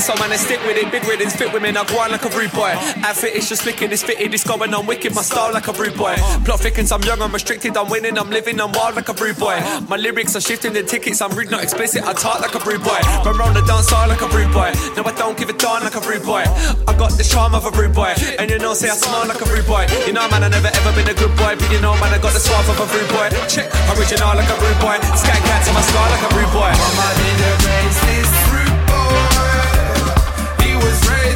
sit 0.00 0.16
with 0.16 0.16
it, 0.16 0.18
so 0.18 0.22
man, 0.22 0.32
I 0.32 0.36
stick 0.36 0.60
with 0.66 0.76
it. 0.76 0.90
Big 0.90 1.04
riddance, 1.04 1.36
fit 1.36 1.52
women, 1.52 1.76
I 1.76 1.82
on 1.82 2.10
like 2.10 2.24
a 2.24 2.28
rude 2.28 2.52
boy. 2.52 2.72
Outfit 3.04 3.34
is 3.34 3.48
just 3.48 3.62
flicking, 3.62 3.90
it's 3.92 4.02
fitted, 4.02 4.32
it's 4.32 4.44
going 4.44 4.72
on 4.74 4.86
wicked. 4.86 5.14
My 5.14 5.22
style 5.22 5.52
like 5.52 5.68
a 5.68 5.72
rude 5.72 5.96
boy. 5.96 6.14
Plot 6.44 6.60
thickens, 6.60 6.92
I'm 6.92 7.02
young, 7.02 7.20
I'm 7.20 7.32
restricted, 7.32 7.76
I'm 7.76 7.88
winning, 7.88 8.18
I'm 8.18 8.30
living, 8.30 8.60
I'm 8.60 8.72
wild 8.72 8.96
like 8.96 9.08
a 9.08 9.12
rude 9.14 9.38
boy. 9.38 9.60
My 9.88 9.96
lyrics 9.96 10.36
are 10.36 10.40
shifting 10.40 10.72
the 10.72 10.82
tickets, 10.82 11.20
I'm 11.20 11.32
rude, 11.36 11.50
not 11.50 11.62
explicit. 11.62 12.04
I 12.04 12.12
talk 12.12 12.40
like 12.40 12.54
a 12.54 12.62
rude 12.64 12.82
boy. 12.82 13.00
Run 13.24 13.36
round 13.36 13.56
the 13.56 13.62
dance 13.62 13.90
hall 13.90 14.08
like 14.08 14.22
a 14.22 14.28
rude 14.28 14.52
boy. 14.52 14.72
No, 14.96 15.04
I 15.04 15.12
don't 15.16 15.36
give 15.36 15.48
a 15.48 15.56
darn 15.56 15.82
like 15.82 15.96
a 15.96 16.00
rude 16.00 16.24
boy. 16.24 16.44
I 16.88 16.92
got 16.96 17.12
the 17.16 17.24
charm 17.24 17.54
of 17.54 17.64
a 17.64 17.70
rude 17.70 17.94
boy, 17.94 18.14
and 18.38 18.50
you 18.50 18.58
know, 18.58 18.74
say 18.74 18.88
I 18.88 18.96
smile 18.96 19.26
like 19.28 19.40
a 19.40 19.48
rude 19.50 19.66
boy. 19.66 19.86
You 20.06 20.12
know, 20.12 20.28
man, 20.30 20.44
I 20.44 20.48
never 20.48 20.68
ever 20.68 20.92
been 20.96 21.08
a 21.08 21.14
good 21.14 21.34
boy, 21.36 21.56
but 21.56 21.68
you 21.70 21.80
know, 21.80 21.94
man, 22.00 22.12
I 22.12 22.18
got 22.18 22.32
the 22.32 22.40
suave 22.40 22.68
of 22.68 22.78
a 22.80 22.86
rude 22.94 23.10
boy. 23.10 23.28
Check, 23.48 23.68
original 23.96 24.32
like 24.36 24.48
a 24.48 24.56
rude 24.62 24.80
boy. 24.80 24.96
Skank 25.18 25.42
cat 25.44 25.64
to 25.66 25.72
my 25.72 25.82
scar 25.82 26.06
like 26.08 26.24
a 26.24 26.30
rude 26.36 26.52
boy. 26.52 26.72
Mama 26.72 27.08
didn't 27.18 27.60
raise 27.66 28.00
this 28.08 28.39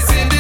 Rising 0.07 0.34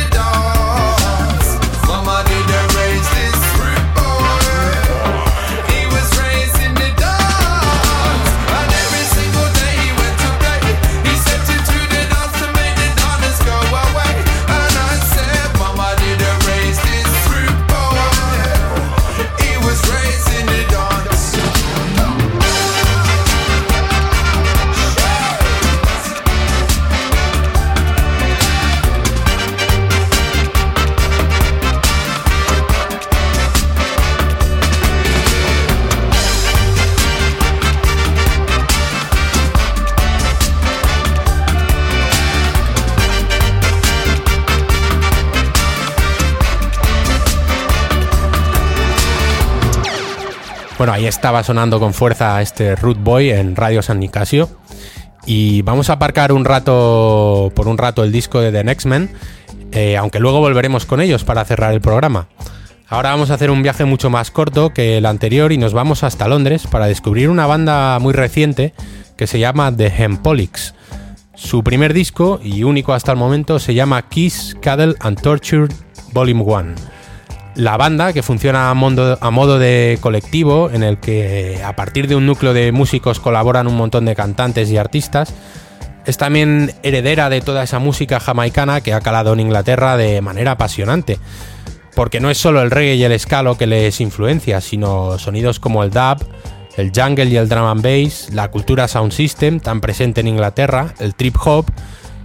Bueno, 50.76 50.92
ahí 50.92 51.06
estaba 51.06 51.44
sonando 51.44 51.78
con 51.78 51.94
fuerza 51.94 52.42
este 52.42 52.74
Root 52.74 52.98
Boy 52.98 53.30
en 53.30 53.54
Radio 53.54 53.80
San 53.80 54.00
Nicasio. 54.00 54.48
Y 55.24 55.62
vamos 55.62 55.88
a 55.88 55.94
aparcar 55.94 56.32
un 56.32 56.44
rato, 56.44 57.52
por 57.54 57.68
un 57.68 57.78
rato, 57.78 58.02
el 58.02 58.10
disco 58.10 58.40
de 58.40 58.50
The 58.50 58.64
Next 58.64 58.86
Men, 58.86 59.10
eh, 59.70 59.96
aunque 59.96 60.18
luego 60.18 60.40
volveremos 60.40 60.84
con 60.84 61.00
ellos 61.00 61.22
para 61.22 61.44
cerrar 61.44 61.72
el 61.72 61.80
programa. 61.80 62.26
Ahora 62.88 63.10
vamos 63.10 63.30
a 63.30 63.34
hacer 63.34 63.52
un 63.52 63.62
viaje 63.62 63.84
mucho 63.84 64.10
más 64.10 64.32
corto 64.32 64.74
que 64.74 64.98
el 64.98 65.06
anterior 65.06 65.52
y 65.52 65.58
nos 65.58 65.72
vamos 65.74 66.02
hasta 66.02 66.26
Londres 66.26 66.66
para 66.66 66.86
descubrir 66.86 67.30
una 67.30 67.46
banda 67.46 67.98
muy 68.00 68.12
reciente 68.12 68.74
que 69.16 69.28
se 69.28 69.38
llama 69.38 69.74
The 69.74 69.86
Hempolics. 69.96 70.74
Su 71.36 71.62
primer 71.62 71.94
disco 71.94 72.40
y 72.42 72.64
único 72.64 72.94
hasta 72.94 73.12
el 73.12 73.18
momento 73.18 73.60
se 73.60 73.74
llama 73.74 74.02
Kiss, 74.08 74.56
Cuddle 74.62 74.96
and 75.00 75.20
Torture 75.20 75.68
Volume 76.12 76.42
1 76.42 76.93
la 77.54 77.76
banda, 77.76 78.12
que 78.12 78.22
funciona 78.22 78.70
a, 78.70 78.74
modo, 78.74 79.58
de 79.58 79.98
colectivo, 80.00 80.70
en 80.72 80.82
el 80.82 80.98
que 80.98 81.62
a 81.64 81.76
partir 81.76 82.08
de 82.08 82.16
un 82.16 82.26
núcleo 82.26 82.52
de 82.52 82.72
músicos 82.72 83.20
colaboran 83.20 83.66
un 83.66 83.76
montón 83.76 84.04
de 84.04 84.14
cantantes 84.14 84.70
y 84.70 84.76
artistas, 84.76 85.32
es 86.06 86.16
también 86.18 86.72
heredera 86.82 87.30
de 87.30 87.40
toda 87.40 87.62
esa 87.62 87.78
música 87.78 88.20
jamaicana 88.20 88.80
que 88.80 88.92
ha 88.92 89.00
calado 89.00 89.32
en 89.32 89.40
Inglaterra 89.40 89.96
de 89.96 90.20
manera 90.20 90.52
apasionante. 90.52 91.18
Porque 91.94 92.20
no 92.20 92.28
es 92.28 92.38
solo 92.38 92.60
el 92.60 92.70
reggae 92.70 92.96
y 92.96 93.04
el 93.04 93.18
ska 93.18 93.42
lo 93.42 93.56
que 93.56 93.66
les 93.66 94.00
influencia, 94.00 94.60
sino 94.60 95.18
sonidos 95.18 95.60
como 95.60 95.84
el 95.84 95.90
dub, 95.90 96.26
el 96.76 96.90
jungle 96.94 97.26
y 97.26 97.36
el 97.36 97.48
drum 97.48 97.66
and 97.66 97.82
bass, 97.82 98.30
la 98.32 98.50
cultura 98.50 98.88
sound 98.88 99.12
system 99.12 99.60
tan 99.60 99.80
presente 99.80 100.20
en 100.20 100.28
Inglaterra, 100.28 100.92
el 100.98 101.14
trip 101.14 101.36
hop 101.44 101.66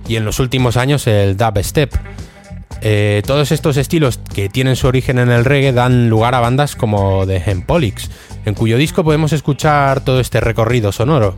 y 0.08 0.16
en 0.16 0.26
los 0.26 0.40
últimos 0.40 0.76
años 0.76 1.06
el 1.08 1.38
dubstep. 1.38 1.94
Eh, 2.82 3.22
todos 3.26 3.52
estos 3.52 3.78
estilos 3.78 4.20
que 4.34 4.50
tienen 4.50 4.76
su 4.76 4.88
origen 4.88 5.20
en 5.20 5.30
el 5.30 5.46
reggae 5.46 5.74
dan 5.74 6.10
lugar 6.10 6.36
a 6.36 6.40
bandas 6.40 6.76
como 6.76 7.26
The 7.28 7.44
Hempolics, 7.46 8.10
en 8.46 8.54
cuyo 8.54 8.78
disco 8.78 9.04
podemos 9.04 9.34
escuchar 9.34 10.02
todo 10.02 10.20
este 10.20 10.40
recorrido 10.40 10.92
sonoro. 10.92 11.36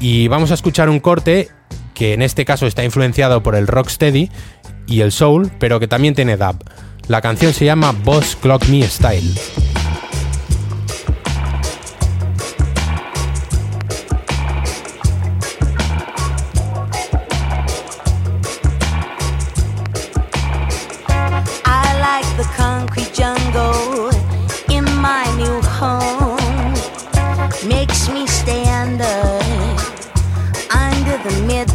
Y 0.00 0.28
vamos 0.28 0.50
a 0.50 0.54
escuchar 0.54 0.88
un 0.88 1.00
corte 1.00 1.48
que 1.94 2.14
en 2.14 2.22
este 2.22 2.44
caso 2.44 2.66
está 2.66 2.84
influenciado 2.84 3.42
por 3.42 3.54
el 3.54 3.66
rocksteady 3.66 4.30
y 4.86 5.00
el 5.00 5.12
soul, 5.12 5.50
pero 5.58 5.80
que 5.80 5.88
también 5.88 6.14
tiene 6.14 6.36
dub. 6.36 6.56
La 7.08 7.20
canción 7.20 7.52
se 7.52 7.64
llama 7.64 7.92
Boss 7.92 8.36
Clock 8.40 8.68
Me 8.68 8.82
Style. 8.82 9.34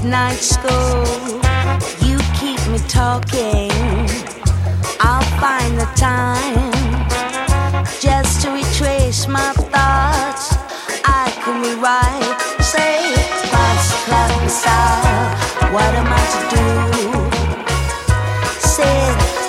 Midnight 0.08 0.40
school. 0.40 1.04
You 2.08 2.18
keep 2.40 2.60
me 2.72 2.80
talking. 2.88 3.72
I'll 5.02 5.30
find 5.44 5.78
the 5.78 5.90
time 5.96 6.72
just 8.00 8.42
to 8.44 8.52
retrace 8.52 9.28
my 9.28 9.52
thoughts. 9.74 10.56
I 11.04 11.26
can 11.44 11.62
rewrite, 11.62 12.40
say, 12.64 13.16
boss 13.52 14.06
clap 14.06 14.50
style. 14.50 15.74
What 15.74 15.92
am 16.02 16.08
I 16.08 16.24
to 16.36 16.42
do? 16.56 16.68
Say, 18.76 18.98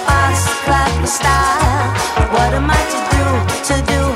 boss 0.09 0.43
clap 0.65 1.07
style. 1.07 1.89
What 2.35 2.53
am 2.59 2.69
I 2.69 2.83
to 2.95 3.01
do? 3.15 3.25
To 3.69 3.77
do? 3.93 4.08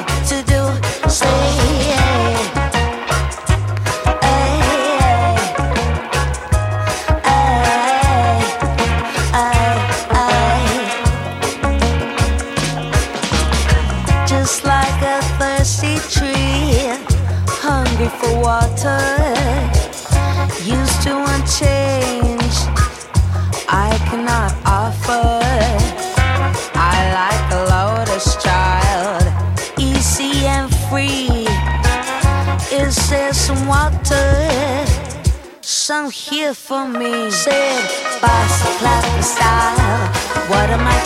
here 36.33 36.55
for 36.55 36.89
me. 36.89 37.31
Said 37.31 37.83
boss 38.23 38.79
clap 38.79 39.23
style. 39.23 40.09
What 40.49 40.71
am 40.71 40.87
I? 40.87 41.02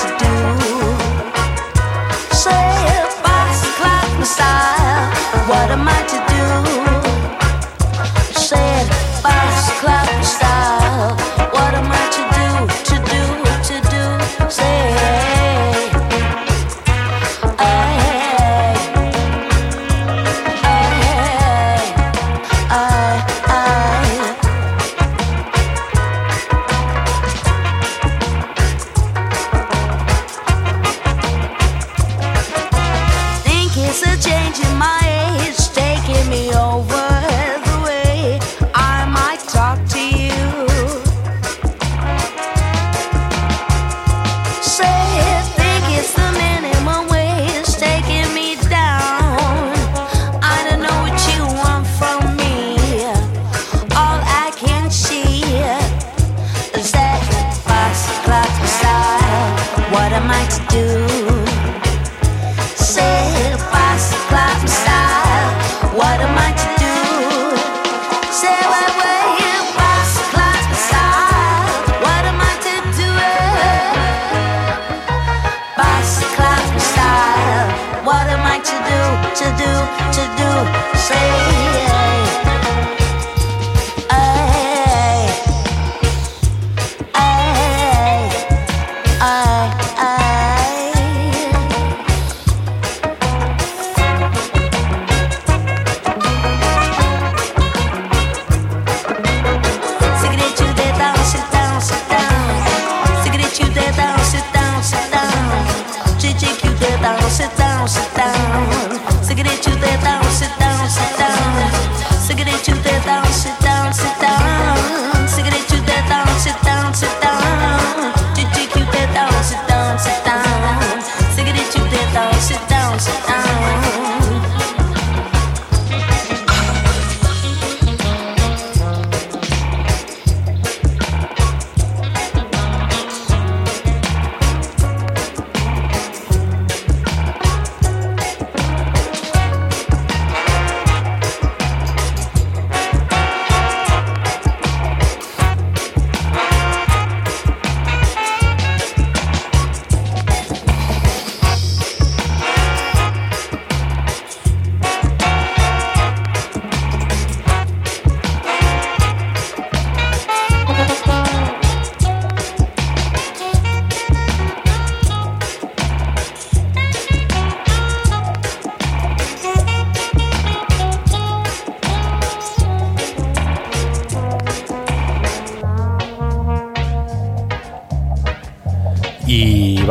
To 79.36 79.44
do? 79.44 79.72
To 80.16 80.24
do. 80.38 80.50
Say, 80.96 81.14
ay, 81.14 82.05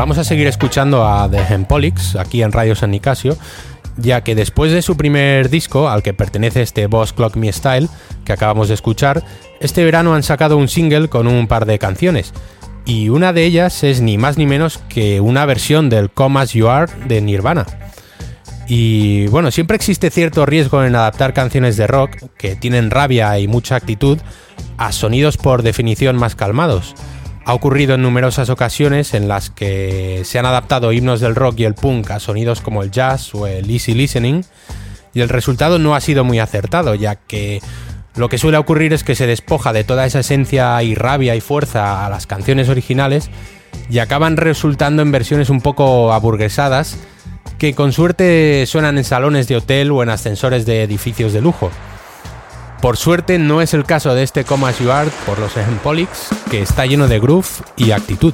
vamos 0.06 0.20
a 0.20 0.24
seguir 0.24 0.46
escuchando 0.46 1.04
a 1.04 1.28
The 1.28 1.52
Hempolix 1.52 2.16
aquí 2.16 2.44
en 2.44 2.52
Radio 2.52 2.76
San 2.76 2.92
Nicasio, 2.92 3.36
ya 3.98 4.22
que 4.22 4.36
después 4.36 4.72
de 4.72 4.84
su 4.84 4.96
primer 4.96 5.50
disco, 5.50 5.90
al 5.90 6.04
que 6.04 6.14
pertenece 6.14 6.62
este 6.62 6.86
Boss 6.86 7.12
Clock 7.12 7.36
Me 7.38 7.52
Style, 7.52 7.90
que 8.24 8.32
acabamos 8.32 8.68
de 8.68 8.76
escuchar, 8.76 9.24
este 9.60 9.84
verano 9.84 10.14
han 10.14 10.22
sacado 10.22 10.58
un 10.58 10.68
single 10.68 11.08
con 11.08 11.28
un 11.28 11.48
par 11.48 11.66
de 11.66 11.80
canciones. 11.80 12.34
Y 12.86 13.10
una 13.10 13.34
de 13.34 13.46
ellas 13.46 13.84
es 13.84 14.02
ni 14.02 14.20
más 14.20 14.38
ni 14.38 14.46
menos 14.46 14.78
que 14.90 15.22
una 15.22 15.44
versión 15.48 15.90
del 15.90 16.12
Come 16.12 16.40
As 16.40 16.54
You 16.54 16.68
Are 16.68 16.92
de 17.08 17.22
Nirvana. 17.22 17.66
Y 18.68 19.26
bueno, 19.30 19.50
siempre 19.50 19.76
existe 19.76 20.12
cierto 20.12 20.46
riesgo 20.46 20.84
en 20.84 20.96
adaptar 20.96 21.34
canciones 21.34 21.78
de 21.78 21.88
rock 21.88 22.12
que 22.38 22.56
tienen 22.56 22.92
rabia 22.92 23.40
y 23.40 23.48
mucha 23.48 23.76
actitud 23.76 24.20
a 24.78 24.92
sonidos 24.92 25.38
por 25.38 25.64
definición 25.64 26.16
más 26.16 26.36
calmados. 26.36 26.94
Ha 27.46 27.54
ocurrido 27.54 27.94
en 27.94 28.02
numerosas 28.02 28.50
ocasiones 28.50 29.14
en 29.14 29.28
las 29.28 29.52
que 29.52 30.24
se 30.26 30.40
han 30.40 30.48
adaptado 30.48 30.92
himnos 30.92 31.20
del 31.20 31.36
rock 31.36 31.60
y 31.60 31.66
el 31.66 31.76
punk 31.76 32.10
a 32.10 32.20
sonidos 32.20 32.60
como 32.60 32.82
el 32.82 32.90
jazz 32.90 33.36
o 33.36 33.46
el 33.46 33.70
easy 33.70 33.94
listening 33.94 34.44
y 35.14 35.22
el 35.22 35.30
resultado 35.30 35.78
no 35.78 35.96
ha 35.96 36.02
sido 36.02 36.24
muy 36.24 36.40
acertado, 36.40 36.96
ya 36.96 37.16
que 37.16 37.62
lo 38.16 38.30
que 38.30 38.40
suele 38.40 38.58
ocurrir 38.58 38.94
es 38.94 39.04
que 39.04 39.14
se 39.14 39.28
despoja 39.28 39.74
de 39.74 39.84
toda 39.84 40.08
esa 40.08 40.22
esencia 40.22 40.82
y 40.82 40.96
rabia 40.96 41.36
y 41.36 41.42
fuerza 41.42 42.04
a 42.06 42.10
las 42.10 42.26
canciones 42.26 42.68
originales 42.68 43.30
y 43.92 44.00
acaban 44.00 44.38
resultando 44.38 45.04
en 45.04 45.12
versiones 45.12 45.52
un 45.52 45.62
poco 45.62 46.14
aburguesadas 46.14 46.98
que 47.60 47.76
con 47.76 47.94
suerte 47.94 48.66
suenan 48.66 48.98
en 48.98 49.04
salones 49.04 49.48
de 49.48 49.58
hotel 49.58 49.92
o 49.92 50.02
en 50.02 50.10
ascensores 50.10 50.66
de 50.66 50.82
edificios 50.82 51.32
de 51.32 51.42
lujo. 51.42 51.70
Por 52.82 52.98
suerte 52.98 53.40
no 53.40 53.62
es 53.62 53.74
el 53.74 53.84
caso 53.84 54.14
de 54.14 54.24
este 54.24 54.44
Come 54.44 54.68
As 54.68 54.80
You 54.80 54.92
Are 54.92 55.10
por 55.26 55.40
los 55.40 55.56
Hempolix, 55.58 56.30
que 56.52 56.62
está 56.62 56.86
lleno 56.86 57.08
de 57.08 57.20
groove 57.20 57.48
y 57.78 57.92
actitud. 57.92 58.34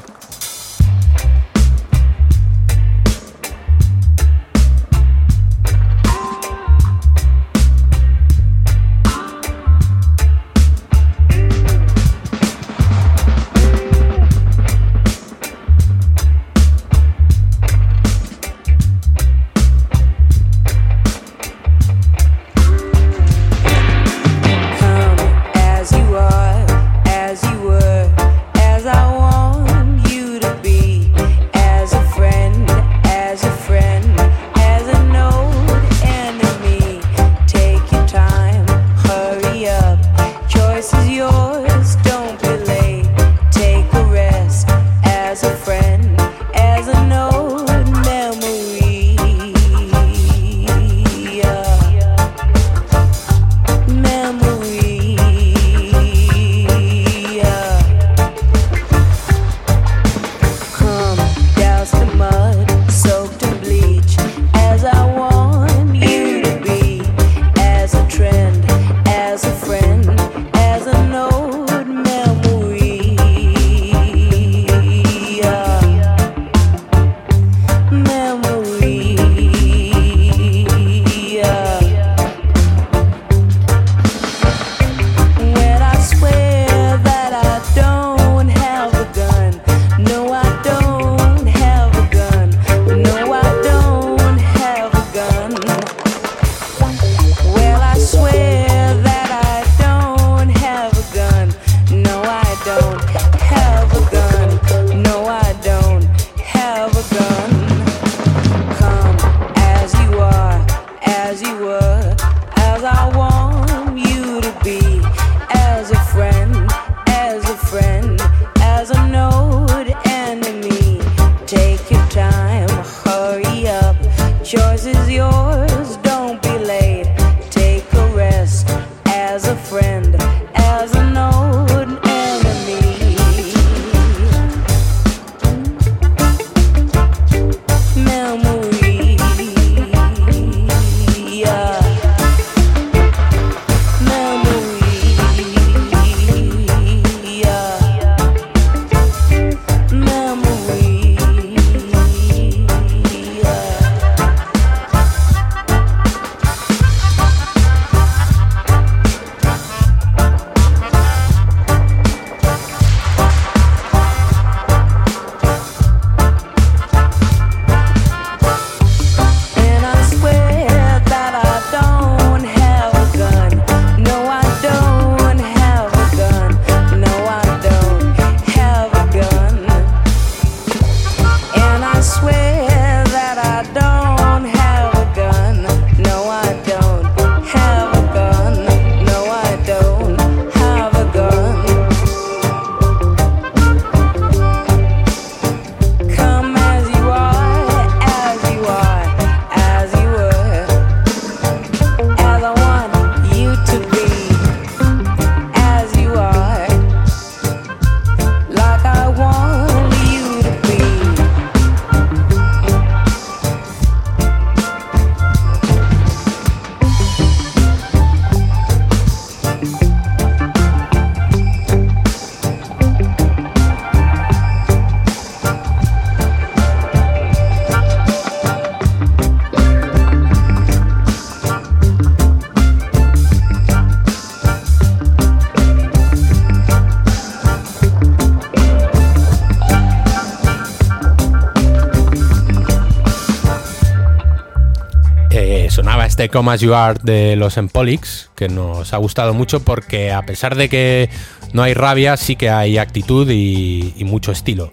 Este 246.21 246.37
Come 246.37 246.51
As 246.51 246.61
You 246.61 246.75
Are 246.75 246.99
de 247.01 247.35
los 247.35 247.57
Empolix, 247.57 248.29
que 248.35 248.47
nos 248.47 248.93
ha 248.93 248.97
gustado 248.97 249.33
mucho 249.33 249.61
porque 249.61 250.11
a 250.11 250.21
pesar 250.21 250.53
de 250.53 250.69
que 250.69 251.09
no 251.51 251.63
hay 251.63 251.73
rabia, 251.73 252.15
sí 252.15 252.35
que 252.35 252.51
hay 252.51 252.77
actitud 252.77 253.27
y, 253.31 253.95
y 253.97 254.03
mucho 254.03 254.31
estilo. 254.31 254.71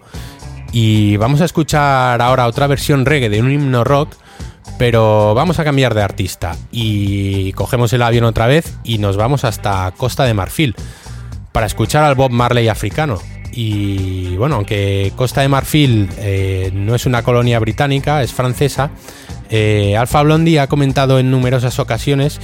Y 0.73 1.17
vamos 1.17 1.41
a 1.41 1.47
escuchar 1.47 2.21
ahora 2.21 2.47
otra 2.47 2.67
versión 2.67 3.07
reggae 3.07 3.31
de 3.31 3.41
un 3.41 3.51
himno 3.51 3.83
rock, 3.83 4.15
pero 4.79 5.33
vamos 5.33 5.59
a 5.59 5.65
cambiar 5.65 5.95
de 5.95 6.03
artista. 6.03 6.55
Y 6.71 7.55
cogemos 7.55 7.95
el 7.95 8.03
avión 8.03 8.25
otra 8.25 8.47
vez 8.47 8.77
y 8.85 8.99
nos 8.99 9.17
vamos 9.17 9.45
hasta 9.45 9.91
Costa 9.97 10.25
de 10.25 10.35
Marfil 10.35 10.77
para 11.53 11.65
escuchar 11.65 12.05
al 12.05 12.15
Bob 12.15 12.31
Marley 12.31 12.69
africano. 12.69 13.21
Y 13.61 14.37
bueno, 14.37 14.55
aunque 14.55 15.13
Costa 15.17 15.41
de 15.41 15.49
Marfil 15.49 16.09
eh, 16.19 16.71
no 16.73 16.95
es 16.95 17.07
una 17.07 17.25
colonia 17.25 17.59
británica, 17.59 18.23
es 18.23 18.33
francesa, 18.33 18.93
eh, 19.51 19.97
Alfa 19.97 20.23
Blondie 20.23 20.61
ha 20.61 20.69
comentado 20.69 21.19
en 21.19 21.33
numerosas 21.33 21.81
ocasiones 21.81 22.39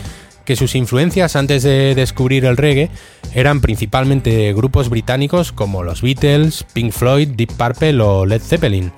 que 0.45 0.57
sus 0.57 0.75
influencias 0.75 1.37
antes 1.37 1.62
de 1.62 1.95
descubrir 1.95 2.47
el 2.47 2.57
reggae 2.57 2.91
eran 3.33 3.61
principalmente 3.61 4.53
grupos 4.55 4.89
británicos 4.89 5.53
como 5.53 5.85
los 5.85 6.03
Beatles, 6.03 6.67
Pink 6.73 6.91
Floyd, 6.91 7.29
Deep 7.29 7.53
Purple 7.53 8.01
o 8.01 8.27
Led 8.27 8.43
Zeppelin. 8.43 8.91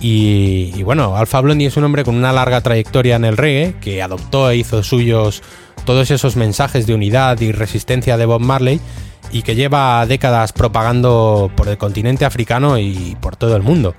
Y, 0.00 0.72
y 0.74 0.82
bueno, 0.82 1.14
Alfa 1.14 1.42
Blondie 1.42 1.66
es 1.66 1.76
un 1.76 1.84
hombre 1.84 2.04
con 2.04 2.14
una 2.14 2.32
larga 2.32 2.62
trayectoria 2.62 3.16
en 3.16 3.26
el 3.26 3.36
reggae 3.36 3.74
que 3.82 4.00
adoptó 4.00 4.48
e 4.48 4.56
hizo 4.56 4.82
suyos 4.82 5.42
todos 5.84 6.10
esos 6.10 6.36
mensajes 6.36 6.86
de 6.86 6.94
unidad 6.94 7.38
y 7.42 7.52
resistencia 7.52 8.16
de 8.16 8.24
Bob 8.24 8.40
Marley 8.40 8.80
y 9.32 9.42
que 9.42 9.54
lleva 9.54 10.06
décadas 10.06 10.52
propagando 10.52 11.50
por 11.56 11.68
el 11.68 11.78
continente 11.78 12.24
africano 12.24 12.78
y 12.78 13.16
por 13.20 13.36
todo 13.36 13.56
el 13.56 13.62
mundo. 13.62 13.94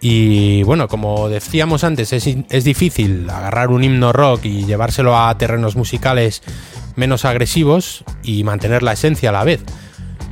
Y 0.00 0.64
bueno, 0.64 0.88
como 0.88 1.28
decíamos 1.28 1.84
antes, 1.84 2.12
es, 2.12 2.26
es, 2.26 2.64
difícil 2.64 3.30
agarrar 3.30 3.70
un 3.70 3.84
himno 3.84 4.12
rock 4.12 4.46
y 4.46 4.64
llevárselo 4.64 5.16
a 5.16 5.38
terrenos 5.38 5.76
musicales 5.76 6.42
menos 6.96 7.24
agresivos 7.24 8.04
y 8.24 8.42
mantener 8.42 8.82
la 8.82 8.94
esencia 8.94 9.30
a 9.30 9.32
la 9.32 9.44
vez. 9.44 9.64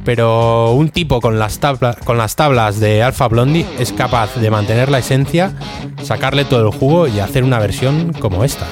Pero 0.04 0.72
un 0.72 0.88
tipo 0.88 1.20
con 1.20 1.38
las, 1.38 1.60
tabla, 1.60 1.96
con 2.04 2.16
las 2.18 2.34
tablas 2.34 2.80
de 2.80 3.02
Alpha 3.02 3.28
Blondie 3.28 3.66
es 3.78 3.92
capaz 3.92 4.34
de 4.34 4.50
mantener 4.50 4.90
la 4.90 4.98
esencia, 4.98 5.52
sacarle 6.02 6.44
todo 6.44 6.66
el 6.66 6.72
jugo 6.72 7.06
y 7.06 7.20
hacer 7.20 7.44
una 7.44 7.58
versión 7.58 8.12
como 8.14 8.42
esta. 8.42 8.66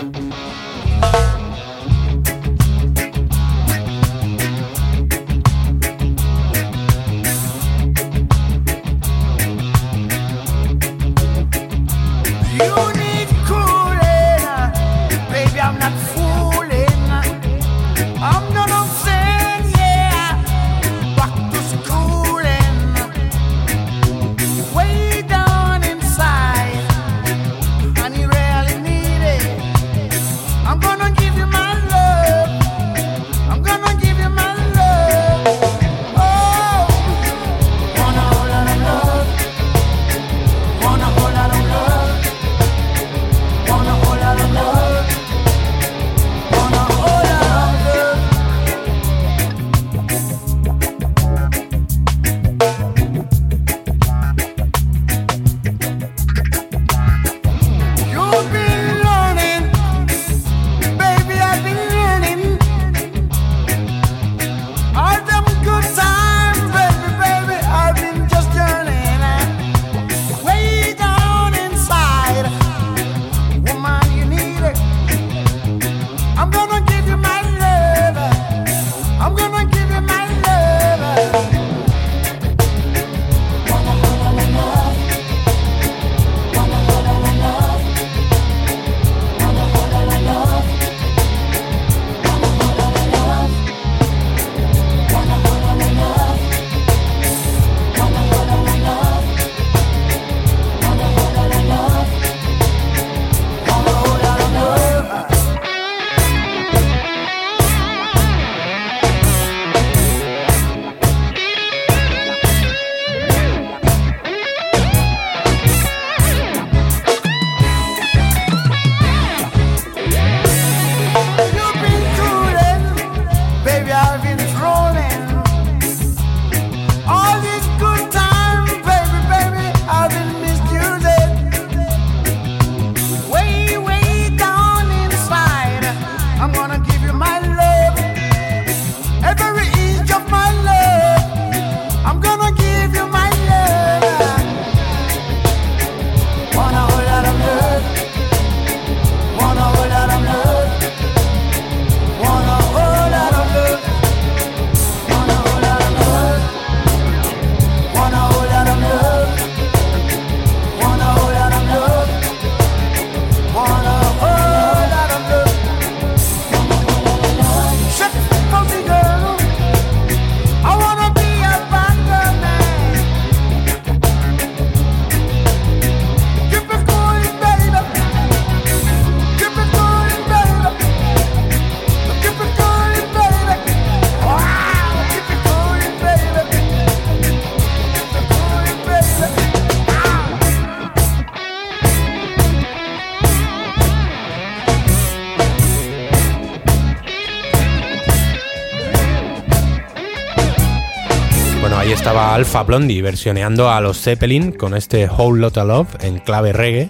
Alpha 202.38 202.62
Blondie 202.62 203.02
versioneando 203.02 203.68
a 203.68 203.80
los 203.80 204.00
Zeppelin 204.00 204.52
con 204.52 204.76
este 204.76 205.08
Whole 205.08 205.40
Lotta 205.40 205.64
Love 205.64 205.88
en 206.04 206.20
clave 206.20 206.52
reggae 206.52 206.88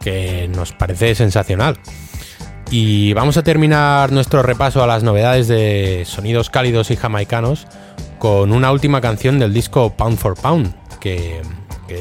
que 0.00 0.48
nos 0.54 0.70
parece 0.70 1.16
sensacional. 1.16 1.80
Y 2.70 3.12
vamos 3.12 3.36
a 3.36 3.42
terminar 3.42 4.12
nuestro 4.12 4.40
repaso 4.40 4.80
a 4.80 4.86
las 4.86 5.02
novedades 5.02 5.48
de 5.48 6.04
sonidos 6.06 6.48
cálidos 6.48 6.92
y 6.92 6.96
jamaicanos 6.96 7.66
con 8.20 8.52
una 8.52 8.70
última 8.70 9.00
canción 9.00 9.40
del 9.40 9.52
disco 9.52 9.96
Pound 9.96 10.16
for 10.16 10.36
Pound 10.36 10.72
que, 11.00 11.42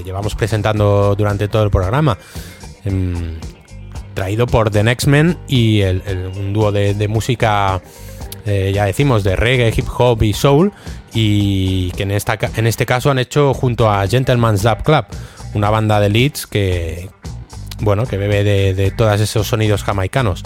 llevamos 0.06 0.36
presentando 0.36 1.16
durante 1.16 1.48
todo 1.48 1.64
el 1.64 1.72
programa. 1.72 2.20
Em, 2.86 3.40
traído 4.14 4.46
por 4.46 4.70
The 4.70 4.84
Next 4.84 5.08
Men 5.08 5.36
y 5.48 5.82
el- 5.82 6.04
un 6.38 6.54
dúo 6.54 6.72
de 6.72 7.08
música, 7.08 7.82
eh, 8.48 8.72
ya 8.74 8.86
decimos, 8.86 9.24
de 9.24 9.36
reggae, 9.36 9.74
hip 9.76 9.88
hop 9.98 10.24
y 10.24 10.34
soul, 10.34 10.72
y 11.14 11.92
que 11.92 12.04
en, 12.04 12.12
esta, 12.12 12.38
en 12.56 12.68
este 12.68 12.86
caso 12.86 13.12
han 13.12 13.20
hecho 13.20 13.54
junto 13.54 13.90
a 13.90 14.08
Gentleman's 14.08 14.64
Lab 14.64 14.84
Club, 14.84 15.06
una 15.54 15.70
banda 15.70 16.00
de 16.00 16.10
leads 16.10 16.48
que, 16.48 17.10
bueno, 17.80 18.06
que 18.06 18.18
bebe 18.18 18.44
de, 18.44 18.74
de 18.74 18.92
todos 18.92 19.20
esos 19.20 19.48
sonidos 19.48 19.84
jamaicanos. 19.84 20.44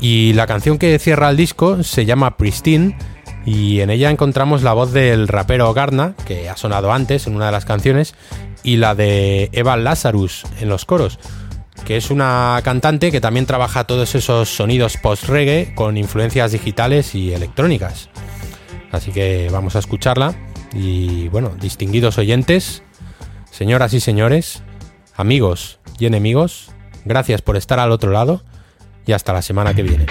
Y 0.00 0.32
la 0.32 0.46
canción 0.46 0.78
que 0.78 0.98
cierra 0.98 1.28
el 1.30 1.36
disco 1.36 1.82
se 1.82 2.06
llama 2.06 2.36
Pristine 2.36 2.96
y 3.44 3.80
en 3.80 3.90
ella 3.90 4.10
encontramos 4.10 4.62
la 4.62 4.72
voz 4.72 4.92
del 4.92 5.28
rapero 5.28 5.72
Garna, 5.72 6.14
que 6.26 6.48
ha 6.48 6.56
sonado 6.56 6.92
antes 6.92 7.26
en 7.26 7.36
una 7.36 7.46
de 7.46 7.52
las 7.52 7.64
canciones, 7.64 8.14
y 8.62 8.76
la 8.76 8.94
de 8.94 9.48
Eva 9.52 9.76
Lazarus 9.76 10.44
en 10.60 10.68
los 10.68 10.84
coros, 10.84 11.18
que 11.84 11.96
es 11.96 12.10
una 12.10 12.60
cantante 12.62 13.10
que 13.10 13.20
también 13.20 13.46
trabaja 13.46 13.84
todos 13.84 14.14
esos 14.14 14.48
sonidos 14.48 14.96
post-reggae 14.96 15.74
con 15.74 15.96
influencias 15.96 16.52
digitales 16.52 17.14
y 17.14 17.32
electrónicas. 17.32 18.08
Así 18.92 19.12
que 19.12 19.48
vamos 19.50 19.76
a 19.76 19.78
escucharla 19.80 20.34
y 20.72 21.28
bueno, 21.28 21.50
distinguidos 21.60 22.18
oyentes, 22.18 22.82
señoras 23.50 23.92
y 23.94 24.00
señores, 24.00 24.62
amigos 25.16 25.78
y 25.98 26.06
enemigos, 26.06 26.70
gracias 27.04 27.42
por 27.42 27.56
estar 27.56 27.78
al 27.78 27.92
otro 27.92 28.10
lado 28.10 28.42
y 29.06 29.12
hasta 29.12 29.32
la 29.32 29.42
semana 29.42 29.74
que 29.74 29.82
viene. 29.82 30.06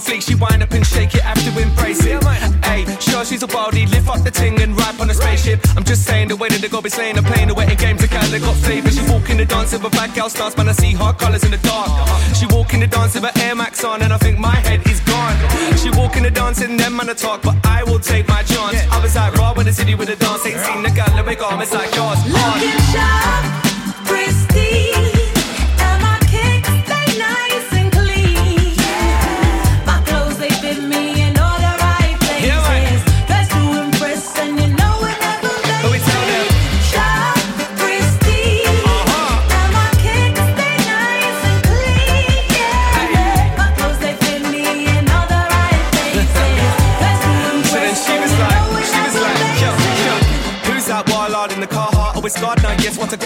She 0.00 0.34
wind 0.34 0.62
up 0.62 0.72
and 0.72 0.86
shake 0.86 1.14
it, 1.14 1.22
have 1.22 1.38
to 1.40 1.62
embrace 1.62 2.04
it. 2.04 2.22
Hey, 2.64 2.84
sure 3.00 3.24
she's 3.24 3.42
a 3.42 3.46
wildie, 3.46 3.90
lift 3.90 4.08
up 4.08 4.22
the 4.22 4.30
ting 4.30 4.60
and 4.60 4.76
ride 4.78 5.00
on 5.00 5.08
a 5.08 5.14
spaceship. 5.14 5.60
I'm 5.76 5.84
just 5.84 6.04
saying 6.04 6.28
the 6.28 6.36
way 6.36 6.48
that 6.48 6.60
they 6.60 6.68
go 6.68 6.82
be 6.82 6.90
slaying, 6.90 7.16
and 7.16 7.26
playing 7.26 7.48
the 7.48 7.54
waiting 7.54 7.76
games, 7.76 8.00
the 8.00 8.08
guy 8.08 8.26
they 8.26 8.38
got 8.38 8.56
flavor. 8.56 8.90
She 8.90 9.00
walk 9.10 9.30
in 9.30 9.38
the 9.38 9.46
dance 9.46 9.72
with 9.72 9.84
a 9.84 9.90
bad 9.90 10.14
girl 10.14 10.28
stance, 10.28 10.56
man. 10.56 10.68
I 10.68 10.72
see 10.72 10.92
her 10.92 11.12
colours 11.14 11.44
in 11.44 11.50
the 11.50 11.58
dark. 11.58 11.88
She 12.36 12.46
walk 12.46 12.74
in 12.74 12.80
the 12.80 12.86
dance 12.86 13.14
with 13.14 13.24
her 13.24 13.32
Air 13.42 13.54
Max 13.54 13.82
on, 13.84 14.02
and 14.02 14.12
I 14.12 14.18
think 14.18 14.38
my 14.38 14.54
head 14.68 14.86
is 14.86 15.00
gone. 15.00 15.36
She 15.78 15.90
walk 15.90 16.16
in 16.16 16.24
the 16.24 16.30
dance 16.30 16.60
and 16.60 16.78
them 16.78 16.96
man 16.96 17.08
a 17.08 17.14
talk, 17.14 17.42
but 17.42 17.56
I 17.64 17.82
will 17.84 18.00
take 18.00 18.28
my 18.28 18.42
chance. 18.42 18.76
I 18.92 19.00
was 19.00 19.16
like 19.16 19.34
raw 19.34 19.54
in 19.54 19.66
the 19.66 19.72
city 19.72 19.94
with 19.94 20.08
a 20.10 20.16
dance, 20.16 20.44
ain't 20.46 20.60
seen 20.60 20.82
the 20.82 20.90
girl, 20.90 21.24
me 21.24 21.34
go, 21.36 21.48
it's 21.60 21.72
like 21.72 21.94
yours. 21.94 22.20
Looking 22.26 23.35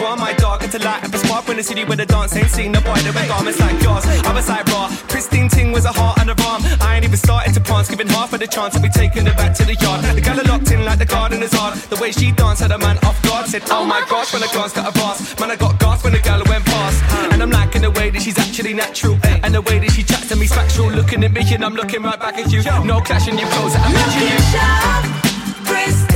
now, 0.00 0.08
yes, 0.08 0.08
want 0.08 0.18
to 0.18 0.24
my 0.24 0.32
dog. 0.34 0.62
It's 0.62 0.74
a 0.74 0.78
light 0.78 1.04
up 1.04 1.12
a 1.14 1.18
spark 1.18 1.48
in 1.48 1.56
the 1.56 1.62
city 1.62 1.84
where 1.84 1.96
the 1.96 2.06
dance 2.06 2.36
ain't 2.36 2.50
seen. 2.50 2.72
The 2.72 2.80
boy, 2.80 2.96
the 3.00 3.12
red 3.12 3.28
garments 3.28 3.60
like 3.60 3.82
yours. 3.82 4.04
I 4.06 4.32
was 4.32 4.48
like, 4.48 4.66
raw, 4.66 4.88
pristine 5.08 5.48
ting 5.48 5.72
was 5.72 5.84
a 5.84 5.92
heart 5.92 6.18
and 6.20 6.30
a 6.30 6.36
arm. 6.46 6.62
I 6.80 6.96
ain't 6.96 7.04
even 7.04 7.16
started 7.16 7.54
to 7.54 7.60
prance, 7.60 7.88
giving 7.88 8.08
half 8.08 8.32
of 8.32 8.40
the 8.40 8.46
chance 8.46 8.74
to 8.74 8.80
be 8.80 8.88
taking 8.88 9.26
it 9.26 9.36
back 9.36 9.54
to 9.54 9.64
the 9.64 9.74
yard. 9.74 10.04
The 10.16 10.20
gal 10.20 10.36
locked 10.46 10.70
in 10.70 10.84
like 10.84 10.98
the 10.98 11.06
garden 11.06 11.42
is 11.42 11.52
hard. 11.52 11.74
The 11.90 11.96
way 11.96 12.12
she 12.12 12.32
danced 12.32 12.62
had 12.62 12.72
a 12.72 12.78
man 12.78 12.98
off 13.04 13.20
guard. 13.22 13.46
Said, 13.46 13.62
oh 13.70 13.84
my 13.84 14.04
gosh, 14.08 14.32
when 14.32 14.42
I 14.42 14.48
glanced 14.52 14.76
at 14.78 14.84
her 14.84 14.92
boss. 14.92 15.38
Man, 15.40 15.50
I 15.50 15.56
got 15.56 15.78
gas 15.78 16.04
when 16.04 16.12
the 16.12 16.20
gal 16.20 16.42
went 16.46 16.64
past. 16.64 16.98
And 17.32 17.42
I'm 17.42 17.50
liking 17.50 17.82
the 17.82 17.90
way 17.90 18.10
that 18.10 18.22
she's 18.22 18.38
actually 18.38 18.74
natural. 18.74 19.18
And 19.24 19.54
the 19.54 19.62
way 19.62 19.78
that 19.78 19.90
she 19.92 20.02
chats 20.02 20.28
to 20.28 20.36
me, 20.36 20.46
factual. 20.46 20.90
Looking 20.90 21.24
at 21.24 21.32
me 21.32 21.42
and 21.54 21.64
I'm 21.64 21.74
looking 21.74 22.02
right 22.02 22.18
back 22.18 22.38
at 22.38 22.52
you. 22.52 22.62
No 22.84 23.00
clashing, 23.00 23.38
you 23.38 23.46
clothes 23.46 23.74
that 23.74 23.82
I'm 23.86 23.94
you. 24.20 24.38
Sharp, 24.52 26.09